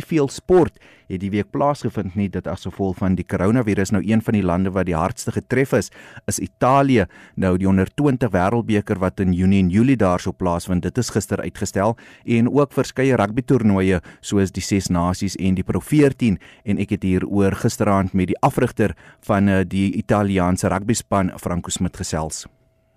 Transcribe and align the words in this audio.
nie 0.00 0.08
veel 0.08 0.28
sport 0.32 0.80
het 1.10 1.20
die 1.20 1.30
week 1.32 1.50
plaasgevind 1.50 2.14
nie 2.14 2.28
dit 2.30 2.46
as 2.46 2.64
gevolg 2.68 3.00
van 3.00 3.16
die 3.18 3.26
koronavirus. 3.26 3.90
Nou 3.90 4.02
een 4.06 4.22
van 4.22 4.36
die 4.36 4.44
lande 4.46 4.70
wat 4.70 4.86
die 4.86 4.94
hardste 4.94 5.32
getref 5.34 5.72
is, 5.74 5.90
is 6.30 6.38
Italië. 6.38 7.06
Nou 7.34 7.56
die 7.58 7.66
onder 7.68 7.90
20 7.98 8.30
wêreldbeker 8.30 9.00
wat 9.02 9.20
in 9.20 9.34
Junie 9.34 9.60
en 9.64 9.70
Julie 9.70 9.96
daarso 9.98 10.32
plaasvind, 10.32 10.82
dit 10.82 10.98
is 10.98 11.10
gister 11.10 11.42
uitgestel 11.42 11.96
en 12.24 12.50
ook 12.50 12.72
verskeie 12.72 13.16
rugby 13.18 13.42
toernooie 13.42 14.00
soos 14.20 14.54
die 14.54 14.62
Ses 14.62 14.88
Nasies 14.88 15.36
en 15.36 15.58
die 15.58 15.66
Pro 15.66 15.80
14 15.82 16.38
en 16.64 16.78
ek 16.78 16.94
het 16.96 17.02
hier 17.02 17.26
oor 17.26 17.58
gisteraand 17.58 18.14
met 18.14 18.30
die 18.30 18.38
afrigter 18.46 18.94
van 19.26 19.48
uh, 19.48 19.60
die 19.66 19.90
Italiaanse 19.98 20.70
rugby 20.70 20.94
span 20.94 21.34
Franco 21.38 21.74
Smit 21.74 21.98
gesels. 21.98 22.46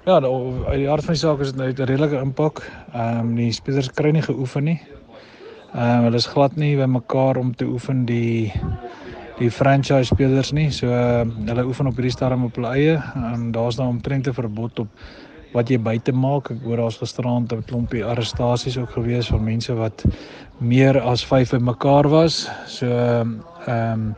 Ja, 0.05 0.17
nou, 0.19 0.65
uit 0.67 0.81
die 0.81 0.89
hart 0.89 1.05
van 1.07 1.15
die 1.15 1.21
saak 1.21 1.39
is 1.39 1.53
dit 1.53 1.59
nou 1.61 1.69
'n 1.71 1.87
redelike 1.87 2.19
impak. 2.19 2.61
Ehm 2.93 3.19
um, 3.19 3.35
die 3.35 3.51
spelers 3.51 3.89
kry 3.91 4.11
nie 4.11 4.21
geoefen 4.21 4.63
nie. 4.63 4.81
Ehm 5.73 5.97
um, 5.97 6.03
hulle 6.05 6.19
is 6.21 6.27
glad 6.29 6.53
nie 6.55 6.75
by 6.77 6.85
mekaar 6.85 7.37
om 7.41 7.47
te 7.57 7.65
oefen 7.65 8.03
die 8.05 8.53
die 9.39 9.49
franchise 9.49 10.05
spelers 10.11 10.51
nie. 10.53 10.67
So 10.69 10.91
uh, 10.93 11.23
hulle 11.47 11.63
oefen 11.65 11.87
op 11.89 11.97
hierdie 11.97 12.13
stadium 12.13 12.43
op 12.45 12.59
hulle 12.59 12.73
eie. 12.77 12.97
Ehm 12.99 13.23
um, 13.33 13.47
daar's 13.55 13.79
nou 13.81 13.87
omtrent 13.89 14.27
'n 14.29 14.37
verbod 14.37 14.79
op 14.83 14.91
wat 15.53 15.69
jy 15.69 15.79
buite 15.81 16.13
maak. 16.13 16.51
Ek 16.51 16.61
hoor 16.61 16.77
daar's 16.77 16.99
gisterand 17.01 17.53
'n 17.53 17.65
klompie 17.65 18.03
arrestasies 18.05 18.77
ook 18.77 18.93
gewees 18.99 19.31
van 19.33 19.43
mense 19.43 19.73
wat 19.73 20.05
meer 20.59 20.99
as 21.01 21.25
5 21.25 21.51
by 21.57 21.61
mekaar 21.71 22.09
was. 22.09 22.49
So 22.67 22.85
ehm 22.85 23.41
um, 23.67 24.15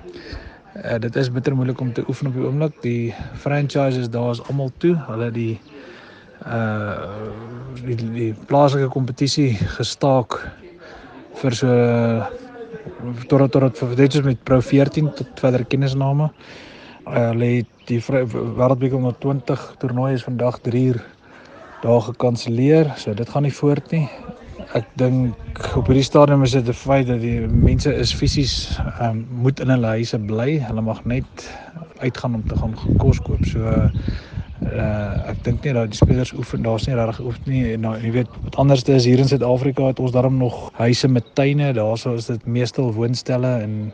uh, 0.83 0.99
dit 0.99 1.15
is 1.15 1.31
bitter 1.31 1.55
moeilik 1.55 1.79
om 1.79 1.93
te 1.93 2.03
oefen 2.07 2.27
op 2.27 2.33
die 2.33 2.43
oomblik. 2.43 2.81
Die 2.81 3.13
franchises 3.33 4.09
daar 4.09 4.31
is 4.31 4.43
almal 4.49 4.71
toe. 4.77 4.95
Hulle 5.07 5.31
die 5.31 5.59
uh 6.45 6.99
die, 7.85 7.95
die 7.95 8.33
plaaslike 8.45 8.87
kompetisie 8.87 9.55
gestaak 9.55 10.51
vir 11.41 11.55
so 11.55 11.69
tot 13.27 13.51
tot 13.51 13.75
tot 13.75 13.97
dit 13.97 14.13
is 14.13 14.23
met 14.25 14.43
Pro 14.43 14.61
14 14.61 15.11
tot 15.13 15.41
verder 15.41 15.65
kennisname. 15.65 16.29
Uh, 17.05 17.29
hulle 17.31 17.49
het 17.59 17.89
die 17.89 17.99
wêreldbeker 18.01 18.97
onder 18.97 19.17
20 19.21 19.65
toernooi 19.81 20.13
is 20.13 20.25
vandag 20.25 20.59
3 20.65 20.85
uur 20.93 21.03
daar 21.83 22.01
gekanselleer. 22.01 22.93
So 22.97 23.13
dit 23.13 23.29
gaan 23.29 23.45
nie 23.45 23.53
voort 23.53 23.91
nie. 23.91 24.07
Ek 24.75 24.87
dink 24.99 25.59
op 25.77 25.87
hierdie 25.87 26.05
stadium 26.07 26.43
is 26.43 26.55
dit 26.57 26.67
'n 26.67 26.73
feit 26.73 27.07
dat 27.07 27.21
die 27.21 27.47
mense 27.47 27.93
is 27.93 28.13
fisies 28.13 28.79
um, 29.01 29.27
moet 29.29 29.59
in 29.59 29.69
hulle 29.69 29.87
huise 29.87 30.19
bly. 30.19 30.59
Hulle 30.59 30.81
mag 30.81 31.05
net 31.05 31.49
uitgaan 31.99 32.35
om 32.35 32.47
te 32.47 32.55
gaan 32.57 32.73
kos 32.97 33.19
koop. 33.19 33.45
So 33.45 33.89
uh, 34.63 35.29
ek 35.31 35.43
dink 35.43 35.65
nie 35.65 35.73
dat 35.75 35.91
die 35.91 35.99
spelers 35.99 36.31
oefen 36.33 36.63
daar's 36.63 36.87
nie 36.87 36.95
regtig 36.95 37.25
oefen 37.25 37.51
nie. 37.51 37.63
En 37.73 37.85
nou 37.87 37.93
jy 37.99 38.11
weet 38.11 38.31
wat 38.47 38.55
anders 38.61 38.83
is 38.87 39.07
hier 39.09 39.19
in 39.19 39.27
Suid-Afrika 39.27 39.91
het 39.91 39.99
ons 39.99 40.15
daarom 40.15 40.37
nog 40.37 40.69
huise 40.79 41.07
met 41.07 41.27
tuine. 41.35 41.73
Daarso 41.73 42.15
is 42.15 42.29
dit 42.31 42.45
meestal 42.45 42.93
woonstelle 42.93 43.59
en 43.65 43.93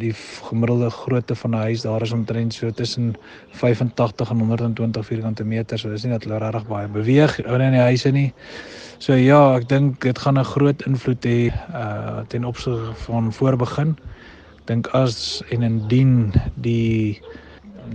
die 0.00 0.12
gemiddelde 0.48 0.90
grootte 0.90 1.34
van 1.34 1.50
'n 1.50 1.62
huis 1.70 1.82
daar 1.82 2.02
is 2.02 2.12
omtrent 2.12 2.54
so 2.54 2.70
tussen 2.70 3.14
85 3.50 4.30
en 4.30 4.38
120 4.38 5.06
vierkante 5.06 5.44
meter. 5.44 5.78
So 5.78 5.88
dis 5.88 6.02
nie 6.04 6.12
dat 6.12 6.24
hulle 6.24 6.38
regtig 6.38 6.66
baie 6.66 6.88
beweeg 6.88 7.38
in 7.38 7.72
die 7.72 7.86
huise 7.88 8.10
nie. 8.10 8.32
So 8.98 9.14
ja 9.14 9.56
ek 9.56 9.68
dink 9.68 10.00
dit 10.00 10.18
gaan 10.18 10.38
'n 10.38 10.44
groot 10.44 10.82
invloed 10.86 11.24
hê 11.24 11.52
uh 11.72 12.20
ten 12.28 12.44
opsigte 12.44 12.94
van 13.06 13.32
voorbegin 13.32 13.96
dink 14.64 14.86
as 14.86 15.42
en 15.50 15.62
indien 15.62 16.32
die 16.54 17.20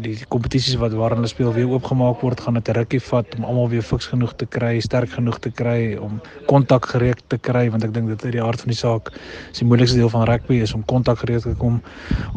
die 0.04 0.16
kompetisies 0.32 0.78
wat 0.82 0.94
waarin 0.98 1.22
hulle 1.22 1.30
speel 1.30 1.54
weer 1.56 1.70
oopgemaak 1.72 2.22
word, 2.24 2.42
gaan 2.42 2.58
dit 2.58 2.70
'n 2.70 2.78
rukkie 2.78 3.00
vat 3.00 3.36
om 3.38 3.46
almal 3.46 3.70
weer 3.70 3.82
fiks 3.82 4.08
genoeg 4.08 4.34
te 4.36 4.46
kry, 4.46 4.80
sterk 4.80 5.10
genoeg 5.10 5.40
te 5.40 5.52
kry 5.52 5.96
om 5.96 6.22
kontak 6.48 6.86
gereed 6.86 7.22
te 7.28 7.38
kry 7.38 7.70
want 7.70 7.84
ek 7.84 7.94
dink 7.94 8.08
dit 8.08 8.26
is 8.26 8.32
die 8.32 8.42
hart 8.42 8.62
van 8.62 8.70
die 8.70 8.78
saak. 8.78 9.12
Dis 9.50 9.60
die 9.60 9.68
moeilikste 9.68 9.98
deel 9.98 10.10
van 10.10 10.28
rugby 10.28 10.62
is 10.62 10.74
om 10.74 10.86
kontak 10.86 11.20
gereed 11.20 11.42
te 11.42 11.56
kom 11.58 11.82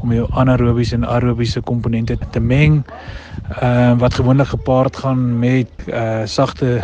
om 0.02 0.12
jou 0.12 0.26
anaerobiese 0.32 0.94
en 0.94 1.04
aerobiese 1.04 1.60
komponente 1.60 2.18
te 2.30 2.40
meng. 2.40 2.84
Ehm 3.62 3.96
uh, 3.96 3.98
wat 3.98 4.14
gewoonlik 4.14 4.48
gepaard 4.48 4.96
gaan 4.96 5.38
met 5.38 5.70
uh 5.88 6.26
sagte 6.26 6.80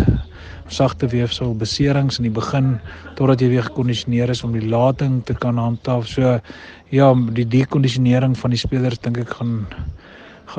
sagte 0.69 1.07
weefsel 1.07 1.55
beserings 1.55 2.19
in 2.19 2.25
die 2.25 2.33
begin 2.33 2.79
totdat 3.19 3.41
jy 3.41 3.49
weer 3.53 3.67
gekondisioneer 3.67 4.31
is 4.33 4.43
om 4.45 4.53
die 4.53 4.69
lating 4.69 5.21
te 5.25 5.35
kan 5.35 5.59
handhaaf. 5.61 6.07
So 6.09 6.41
ja, 6.89 7.15
die 7.37 7.47
dekondisionering 7.47 8.37
van 8.39 8.55
die 8.55 8.61
spelers 8.61 9.01
dink 9.05 9.19
ek 9.19 9.37
gaan 9.39 9.67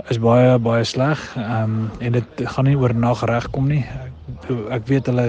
is 0.09 0.19
baie 0.19 0.57
baie 0.59 0.83
sleg. 0.83 1.21
Ehm 1.37 1.63
um, 1.63 1.91
en 1.99 2.17
dit 2.17 2.41
gaan 2.53 2.67
nie 2.69 2.77
oornag 2.77 3.23
regkom 3.29 3.67
nie. 3.67 3.83
Ek, 3.85 4.49
ek 4.79 4.89
weet 4.89 5.11
hulle 5.11 5.27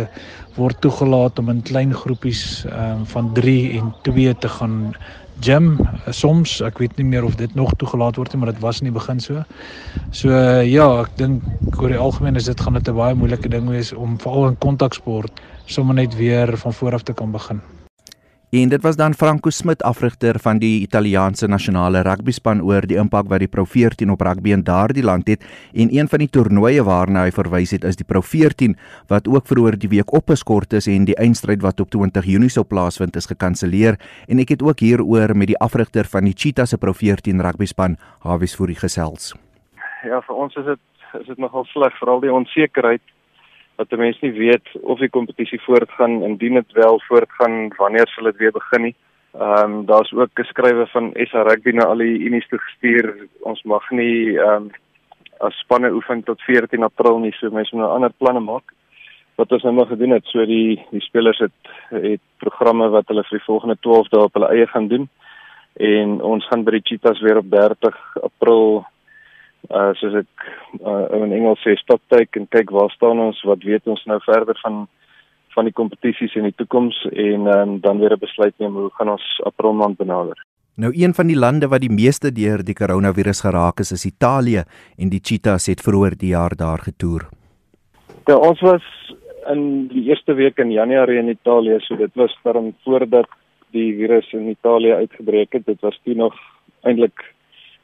word 0.57 0.81
toegelaat 0.85 1.39
om 1.39 1.53
in 1.53 1.63
klein 1.63 1.95
groepies 1.95 2.65
ehm 2.71 3.03
um, 3.03 3.07
van 3.13 3.33
3 3.37 3.57
en 3.81 3.93
2 4.09 4.35
te 4.45 4.49
gaan 4.59 4.77
gym 5.45 5.77
soms. 6.11 6.61
Ek 6.65 6.81
weet 6.81 6.97
nie 6.97 7.09
meer 7.13 7.25
of 7.25 7.37
dit 7.37 7.55
nog 7.55 7.75
toegelaat 7.77 8.17
word 8.17 8.33
nie, 8.33 8.41
maar 8.43 8.53
dit 8.53 8.63
was 8.65 8.81
in 8.81 8.91
die 8.91 8.97
begin 8.97 9.21
so. 9.21 9.45
So 10.11 10.33
uh, 10.33 10.65
ja, 10.65 10.89
ek 11.03 11.17
dink 11.21 11.81
oor 11.81 11.93
die 11.93 12.01
algemeen 12.01 12.41
is 12.41 12.49
dit 12.49 12.61
gaan 12.61 12.79
dit 12.79 12.89
'n 12.89 12.97
baie 12.97 13.15
moeilike 13.15 13.49
ding 13.53 13.69
wees 13.69 13.93
om 13.93 14.19
veral 14.19 14.53
in 14.53 14.59
kontaksport 14.59 15.41
sommer 15.67 15.95
net 15.95 16.15
weer 16.17 16.57
van 16.57 16.73
voor 16.73 16.95
af 16.95 17.03
te 17.03 17.13
kan 17.13 17.33
begin. 17.33 17.61
En 18.51 18.69
dit 18.69 18.83
was 18.83 18.97
dan 18.97 19.15
Franco 19.15 19.51
Smit 19.51 19.83
afrigter 19.83 20.39
van 20.39 20.59
die 20.59 20.81
Italiaanse 20.81 21.49
nasionale 21.51 22.03
rugbyspan 22.07 22.61
oor 22.63 22.85
die 22.87 22.95
impak 22.97 23.27
wat 23.27 23.43
die 23.43 23.49
Pro 23.51 23.65
14 23.67 24.13
op 24.15 24.21
rugby 24.23 24.53
in 24.55 24.63
daardie 24.63 25.03
land 25.03 25.27
het 25.27 25.43
en 25.75 25.91
een 25.91 26.07
van 26.07 26.23
die 26.23 26.31
toernooie 26.31 26.85
waarna 26.87 27.25
hy 27.27 27.33
verwys 27.35 27.73
het 27.75 27.83
is 27.85 27.99
die 27.99 28.07
Pro 28.07 28.23
14 28.23 28.77
wat 29.11 29.27
ook 29.27 29.51
vroeër 29.51 29.75
die 29.83 29.91
week 29.91 30.15
opgeskort 30.15 30.79
is 30.79 30.87
en 30.87 31.09
die 31.11 31.19
eindstryd 31.19 31.65
wat 31.67 31.83
op 31.83 31.91
20 31.91 32.23
Junie 32.31 32.53
sou 32.55 32.63
plaasvind 32.65 33.19
is 33.19 33.27
gekanselleer 33.27 33.99
en 34.31 34.39
ek 34.39 34.55
het 34.55 34.63
ook 34.63 34.79
hieroor 34.79 35.35
met 35.35 35.51
die 35.51 35.59
afrigter 35.59 36.07
van 36.07 36.31
die 36.31 36.37
Cheetahs 36.37 36.71
se 36.71 36.79
Pro 36.79 36.95
14 36.95 37.43
rugbyspan 37.43 37.99
Hawies 38.23 38.55
voor 38.55 38.71
die 38.71 38.79
gesels. 38.79 39.35
Ja, 40.07 40.23
vir 40.23 40.39
ons 40.39 40.55
is 40.55 40.71
dit 40.71 40.83
is 41.19 41.27
dit 41.27 41.39
nogal 41.39 41.67
sleg 41.67 41.99
veral 41.99 42.23
die 42.23 42.33
onsekerheid 42.33 43.03
dat 43.77 43.91
die 43.93 43.99
mense 43.99 44.25
nie 44.25 44.33
weet 44.37 44.69
of 44.83 44.99
die 44.99 45.13
kompetisie 45.13 45.61
voortgaan 45.65 46.23
indien 46.23 46.55
dit 46.55 46.73
wel 46.73 47.01
voortgaan 47.09 47.69
wanneer 47.77 48.09
sal 48.09 48.31
dit 48.31 48.37
weer 48.37 48.53
begin 48.53 48.83
nie. 48.89 48.95
Ehm 49.37 49.73
um, 49.73 49.85
daar's 49.87 50.13
ook 50.13 50.31
geskrywe 50.35 50.87
van 50.87 51.13
SA 51.29 51.43
Rugby 51.43 51.71
na 51.71 51.85
al 51.85 52.01
die 52.01 52.19
unies 52.29 52.49
toe 52.49 52.59
gestuur. 52.59 53.29
Ons 53.41 53.63
mag 53.63 53.91
nie 53.91 54.39
ehm 54.39 54.69
um, 54.69 54.71
as 55.39 55.59
spanne 55.61 55.91
oefen 55.93 56.23
tot 56.25 56.41
14 56.41 56.83
April 56.83 57.19
nie, 57.19 57.33
so 57.37 57.51
mense 57.53 57.77
moet 57.77 57.85
nou 57.85 57.93
ander 57.93 58.13
planne 58.17 58.41
maak. 58.41 58.73
Wat 59.37 59.53
ons 59.53 59.63
nou 59.63 59.75
maar 59.77 59.91
gedoen 59.91 60.15
het, 60.17 60.25
so 60.33 60.45
die 60.49 60.81
die 60.91 61.05
spelers 61.05 61.39
het 61.45 61.73
het 61.91 62.23
programme 62.41 62.89
wat 62.89 63.09
hulle 63.13 63.25
vir 63.29 63.39
die 63.39 63.45
volgende 63.45 63.77
12 63.85 64.09
dae 64.09 64.25
op 64.25 64.39
hulle 64.39 64.53
eie 64.55 64.67
gaan 64.67 64.89
doen. 64.89 65.09
En 65.77 66.21
ons 66.25 66.47
gaan 66.49 66.65
by 66.65 66.79
die 66.79 66.85
Cheetahs 66.85 67.21
weer 67.21 67.37
op 67.43 67.51
30 67.53 67.99
April 68.23 68.87
uh 69.71 69.93
soos 69.95 70.15
ek 70.15 70.47
uh, 70.81 71.07
in 71.23 71.33
Engels 71.33 71.63
sê 71.65 71.77
stop 71.81 72.03
take 72.09 72.39
en 72.41 72.47
kyk 72.49 72.71
waar 72.71 72.91
staan 72.91 73.19
ons 73.19 73.43
wat 73.45 73.63
weet 73.63 73.87
ons 73.87 74.05
nou 74.07 74.21
verder 74.25 74.59
van 74.63 74.87
van 75.57 75.65
die 75.65 75.73
kompetisies 75.73 76.35
in 76.37 76.45
die 76.45 76.57
toekoms 76.61 76.99
en 77.13 77.47
um, 77.49 77.81
dan 77.81 77.99
weer 77.99 78.13
'n 78.13 78.21
besluit 78.21 78.55
neem 78.59 78.75
hoe 78.77 78.91
gaan 78.99 79.09
ons 79.09 79.41
April 79.45 79.73
maand 79.73 79.97
benader. 79.97 80.37
Nou 80.77 80.93
een 80.93 81.15
van 81.15 81.27
die 81.27 81.39
lande 81.39 81.69
wat 81.69 81.81
die 81.81 81.93
meeste 81.93 82.33
deur 82.33 82.61
die 82.65 82.77
koronavirus 82.77 83.41
geraak 83.41 83.81
is 83.81 83.93
is 83.93 84.05
Italië 84.05 84.65
en 84.99 85.09
die 85.09 85.21
Cheetahs 85.23 85.67
het 85.67 85.81
vroeër 85.81 86.17
die 86.17 86.35
jaar 86.37 86.57
daar 86.57 86.79
getoer. 86.79 87.23
Ja, 88.27 88.37
ons 88.37 88.61
was 88.61 88.85
in 89.53 89.89
die 89.89 90.05
eerste 90.11 90.35
week 90.35 90.59
in 90.59 90.71
Januarie 90.71 91.19
in 91.19 91.29
Italië, 91.29 91.79
so 91.81 91.97
dit 91.97 92.11
was 92.15 92.37
dan 92.43 92.75
voordat 92.85 93.29
die 93.71 93.95
virus 93.97 94.33
in 94.33 94.49
Italië 94.49 94.93
uitgebreek 94.93 95.53
het. 95.53 95.67
Dit 95.67 95.81
was 95.81 96.01
toe 96.05 96.15
nog 96.15 96.35
eintlik 96.83 97.25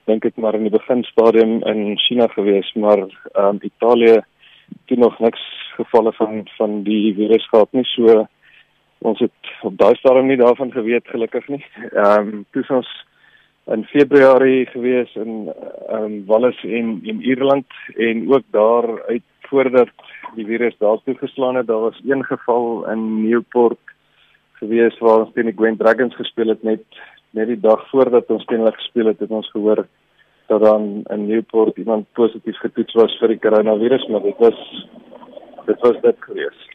dink 0.06 0.24
ek 0.24 0.36
maar 0.36 0.56
in 0.58 0.66
die 0.66 0.74
beginstadium 0.74 1.60
in 1.68 1.98
China 1.98 2.26
gewees, 2.34 2.72
maar 2.74 3.04
ehm 3.06 3.56
um, 3.56 3.58
Italië 3.62 4.20
het 4.86 4.98
nog 4.98 5.18
niks 5.18 5.42
gevalle 5.76 6.12
van 6.12 6.48
van 6.56 6.82
die 6.82 7.14
virus 7.14 7.48
gehad 7.48 7.72
nie. 7.72 7.84
So 7.84 8.26
ons 8.98 9.18
het 9.18 9.52
op 9.62 9.78
daai 9.78 9.94
stadium 9.96 10.26
nie 10.26 10.40
daarvan 10.40 10.72
geweet 10.72 11.08
gelukkig 11.08 11.48
nie. 11.48 11.64
Ehm 11.92 12.28
um, 12.28 12.44
toe 12.50 12.64
ons 12.68 12.90
in 13.70 13.84
Februarie 13.84 14.66
gewees 14.66 15.14
in 15.14 15.52
ehm 15.88 16.04
um, 16.04 16.24
Wallis 16.26 16.64
en 16.64 16.98
in 17.02 17.22
Ierland 17.22 17.66
en 17.96 18.26
ook 18.32 18.44
daar 18.50 19.02
uit 19.08 19.22
voordat 19.52 19.88
die 20.34 20.46
virus 20.46 20.76
daar 20.78 20.98
toe 21.04 21.14
geslaan 21.18 21.54
het, 21.54 21.66
daar 21.66 21.80
was 21.80 22.00
een 22.08 22.24
geval 22.24 22.90
in 22.90 23.22
Newport 23.28 23.78
gewees 24.52 24.98
waar 24.98 25.24
ons 25.24 25.32
teen 25.34 25.50
die 25.50 25.56
Gwent 25.56 25.78
Dragons 25.78 26.14
gespeel 26.16 26.54
het 26.54 26.62
net 26.62 26.84
net 27.36 27.48
die 27.48 27.60
dag 27.60 27.84
voordat 27.90 28.30
ons 28.30 28.44
hulle 28.50 28.72
gespeel 28.76 29.12
het, 29.12 29.20
het 29.20 29.30
ons 29.30 29.50
gehoor 29.50 29.86
dat 30.50 30.60
dan 30.60 31.02
in 31.14 31.26
Newport 31.26 31.76
iemand 31.76 32.06
positief 32.12 32.58
getoets 32.60 32.94
was 32.98 33.14
vir 33.20 33.34
die 33.34 33.40
koronavirus, 33.40 34.06
maar 34.12 34.24
dit 34.26 34.38
was 34.42 34.58
dit 35.66 35.84
was 35.86 36.00
dit 36.02 36.24
gewees. 36.26 36.71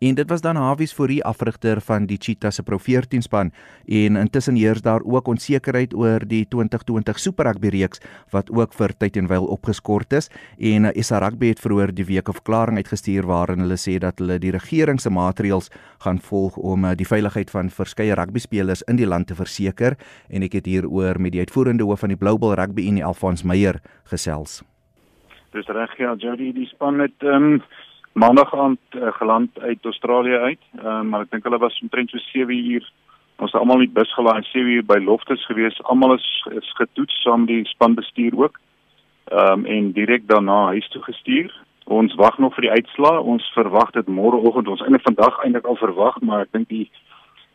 En 0.00 0.14
dit 0.14 0.28
was 0.28 0.40
dan 0.40 0.56
Hawies 0.56 0.94
Fourie 0.96 1.20
afrigter 1.28 1.80
van 1.84 2.06
die 2.08 2.16
Cheetah 2.16 2.50
se 2.50 2.62
Pro 2.62 2.78
14 2.78 3.20
span. 3.22 3.50
En 3.84 4.16
intussen 4.16 4.56
heers 4.56 4.80
daar 4.82 5.02
ook 5.04 5.26
onsekerheid 5.28 5.94
oor 5.94 6.24
die 6.26 6.46
2020 6.48 7.18
Super 7.18 7.44
Rugby 7.44 7.68
reeks 7.68 8.00
wat 8.30 8.48
ook 8.50 8.72
vir 8.72 8.94
tyd 8.96 9.18
en 9.20 9.28
wyl 9.28 9.44
opgeskort 9.44 10.12
is. 10.16 10.30
En 10.56 10.88
uh, 10.88 10.94
SA 11.04 11.18
Rugby 11.20 11.50
het 11.52 11.60
vroeër 11.60 11.92
die 11.94 12.06
week 12.08 12.28
'n 12.28 12.32
verklaring 12.32 12.76
uitgestuur 12.76 13.26
waarin 13.26 13.60
hulle 13.60 13.76
sê 13.76 13.98
dat 13.98 14.18
hulle 14.18 14.38
die 14.38 14.50
regering 14.56 15.00
se 15.00 15.10
maatreëls 15.10 15.68
gaan 15.98 16.18
volg 16.18 16.56
om 16.56 16.84
uh, 16.84 16.94
die 16.96 17.06
veiligheid 17.06 17.50
van 17.50 17.68
verskeie 17.70 18.14
rugby 18.14 18.38
spelers 18.38 18.82
in 18.82 18.96
die 18.96 19.06
land 19.06 19.26
te 19.26 19.34
verseker. 19.34 19.98
En 20.30 20.42
ek 20.42 20.52
het 20.52 20.66
hieroor 20.66 21.20
met 21.20 21.32
die 21.32 21.40
uitvoerende 21.40 21.84
hoof 21.84 22.00
van 22.00 22.08
die 22.08 22.18
Global 22.18 22.54
Rugby 22.54 22.88
Unie 22.88 23.04
Alfons 23.04 23.42
Meyer 23.42 23.80
gesels. 24.04 24.62
Dis 25.52 25.66
reg 25.66 25.98
ja, 25.98 26.14
Jody, 26.14 26.52
die 26.52 26.66
span 26.66 27.00
het 27.00 27.20
ehm 27.20 27.52
um, 27.52 27.62
maandag 28.12 28.54
aand 28.54 28.78
uh, 28.90 29.12
geland 29.12 29.60
uit 29.60 29.84
Australië 29.84 30.36
uit. 30.36 30.58
Ehm 30.78 30.86
um, 30.86 31.08
maar 31.08 31.20
ek 31.20 31.30
dink 31.30 31.44
hulle 31.44 31.58
was 31.58 31.80
omtrent 31.82 32.10
so 32.10 32.18
7 32.18 32.56
uur. 32.72 32.92
Ons 33.36 33.52
het 33.52 33.60
almal 33.60 33.78
met 33.78 33.92
bus 33.92 34.14
gelaai 34.14 34.42
7 34.42 34.70
uur 34.70 34.84
by 34.84 34.98
Loftus 35.04 35.46
gewees. 35.46 35.82
Almal 35.82 36.14
is, 36.14 36.46
is 36.50 36.72
getoets 36.76 37.22
saam 37.22 37.46
die 37.46 37.64
spanbestuur 37.64 38.36
ook. 38.36 38.60
Ehm 39.30 39.52
um, 39.52 39.66
en 39.66 39.92
direk 39.92 40.26
daarna 40.28 40.64
huis 40.74 40.88
toe 40.88 41.02
gestuur. 41.02 41.54
Ons 41.84 42.14
wag 42.14 42.38
nog 42.38 42.54
vir 42.54 42.68
die 42.68 42.70
uitslae. 42.70 43.20
Ons 43.20 43.52
verwag 43.54 43.90
dit 43.90 44.06
môreoggend. 44.06 44.68
Ons 44.68 44.80
eintlik 44.80 45.06
vandag 45.06 45.42
eintlik 45.44 45.66
al 45.66 45.76
verwag, 45.76 46.20
maar 46.20 46.40
ek 46.46 46.52
dink 46.52 46.68
die 46.68 46.90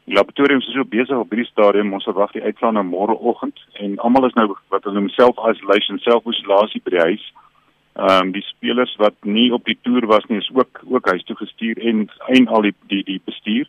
laboratorium 0.05 0.59
is 0.59 0.73
so 0.73 0.83
besig 0.83 1.17
op 1.17 1.31
hierdie 1.31 1.51
stadium. 1.51 1.93
Ons 1.93 2.07
verwag 2.07 2.31
die 2.31 2.43
uitslae 2.43 2.71
nou 2.71 2.83
môreoggend 2.83 3.59
en 3.73 3.97
almal 3.99 4.27
is 4.27 4.37
nou 4.39 4.53
wat 4.69 4.83
hulle 4.83 5.03
homself 5.03 5.39
isolation 5.51 5.99
self-isolasie 5.99 6.81
by 6.83 6.95
die 6.97 7.05
huis. 7.09 7.25
Ehm 7.25 7.44
um, 7.95 8.31
die 8.31 8.43
spelers 8.43 8.95
wat 9.01 9.15
nie 9.23 9.51
op 9.53 9.65
die 9.65 9.77
toer 9.81 10.07
was 10.07 10.25
nie 10.29 10.37
is 10.37 10.51
ook 10.53 10.81
ook 10.85 11.09
huis 11.09 11.23
toe 11.23 11.35
gestuur 11.35 11.79
en 11.79 12.09
en 12.27 12.47
al 12.47 12.61
die 12.61 12.75
die 12.91 13.03
die 13.03 13.21
bestuur 13.25 13.67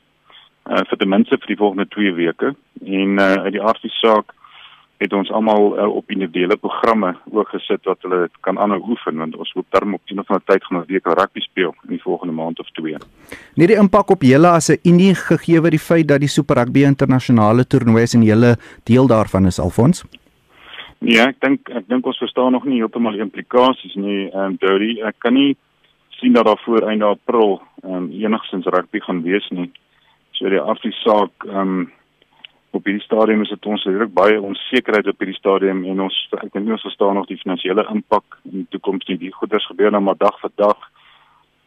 uh, 0.70 0.82
vir 0.88 0.98
ten 0.98 1.08
minste 1.08 1.38
vir 1.38 1.54
die 1.54 1.62
volgende 1.62 1.88
2 1.88 2.14
weke 2.14 2.54
en 2.84 3.18
uh, 3.18 3.32
uit 3.46 3.52
die 3.52 3.62
aard 3.62 3.80
van 3.80 3.90
die 3.90 3.98
saak 4.00 4.34
het 4.96 5.12
ons 5.12 5.30
almal 5.30 5.74
uh, 5.76 5.86
op 5.92 6.10
individuele 6.10 6.56
programme 6.56 7.12
ook 7.30 7.48
gesit 7.52 7.84
wat 7.84 8.02
hulle 8.06 8.28
kan 8.46 8.58
aanhou 8.58 8.80
oefen 8.94 9.18
want 9.20 9.36
ons 9.36 9.52
hoop 9.54 9.66
darm 9.70 9.94
op 9.94 10.02
'n 10.08 10.18
of 10.18 10.30
ander 10.30 10.44
tyd 10.46 10.64
gaan 10.64 10.78
ons 10.78 10.88
weer 10.88 11.00
rugby 11.04 11.40
speel 11.40 11.74
in 11.84 11.96
die 11.96 12.02
volgende 12.02 12.34
maand 12.34 12.60
of 12.60 12.70
twee. 12.70 12.96
Net 13.54 13.68
die 13.68 13.76
impak 13.76 14.10
op 14.10 14.22
julle 14.22 14.48
as 14.48 14.70
'n 14.70 14.80
unie 14.84 15.14
gegee 15.14 15.60
die 15.70 15.78
feit 15.78 16.08
dat 16.08 16.20
die 16.20 16.28
Super 16.28 16.56
Rugby 16.56 16.84
internasionale 16.84 17.66
toernooi 17.66 18.02
is 18.02 18.14
en 18.14 18.22
julle 18.22 18.56
deel 18.84 19.06
daarvan 19.06 19.46
is 19.46 19.58
Alfons. 19.58 20.04
Ja, 21.04 21.26
ek 21.28 21.40
dink 21.44 21.68
ek 21.68 21.88
dink 21.90 22.06
ons 22.08 22.18
verstaan 22.18 22.54
nog 22.56 22.64
nie 22.64 22.78
heeltemal 22.80 23.12
die 23.12 23.24
implikasies 23.24 23.94
nie. 24.00 24.30
Ehm 24.30 24.54
um, 24.54 24.56
Dodie, 24.60 25.02
ek 25.04 25.18
kan 25.20 25.34
nie 25.36 25.56
sien 26.16 26.32
dat 26.32 26.46
daar 26.48 26.60
voor 26.64 26.88
einde 26.88 27.04
April 27.04 27.60
ehm 27.82 27.94
um, 27.94 28.06
enigsins 28.10 28.66
rugby 28.66 29.00
gaan 29.04 29.22
wees 29.22 29.48
nie. 29.50 29.70
So 30.32 30.48
die 30.48 30.60
afsaak 30.60 31.44
ehm 31.44 31.60
um, 31.60 31.92
op 32.76 32.84
hierdie 32.84 33.04
stadium 33.04 33.42
is 33.42 33.52
dit 33.52 33.66
ons 33.66 33.84
redelik 33.84 34.12
baie 34.16 34.40
onsekerheid 34.40 35.06
op 35.08 35.20
hierdie 35.20 35.38
stadium 35.38 35.84
en 35.84 36.00
ons 36.08 36.16
ek 36.40 36.52
dink 36.52 36.64
nie 36.64 36.74
ons 36.76 36.88
verstaan 36.88 37.14
nog 37.20 37.28
die 37.28 37.40
finansiële 37.40 37.86
impak 37.92 38.40
in 38.44 38.62
die 38.62 38.70
toekoms 38.70 39.06
nie. 39.08 39.18
Die 39.20 39.32
goeders 39.32 39.68
gebeur 39.68 39.92
nou 39.92 40.02
maar 40.08 40.18
dag 40.20 40.40
vir 40.40 40.52
dag. 40.56 40.90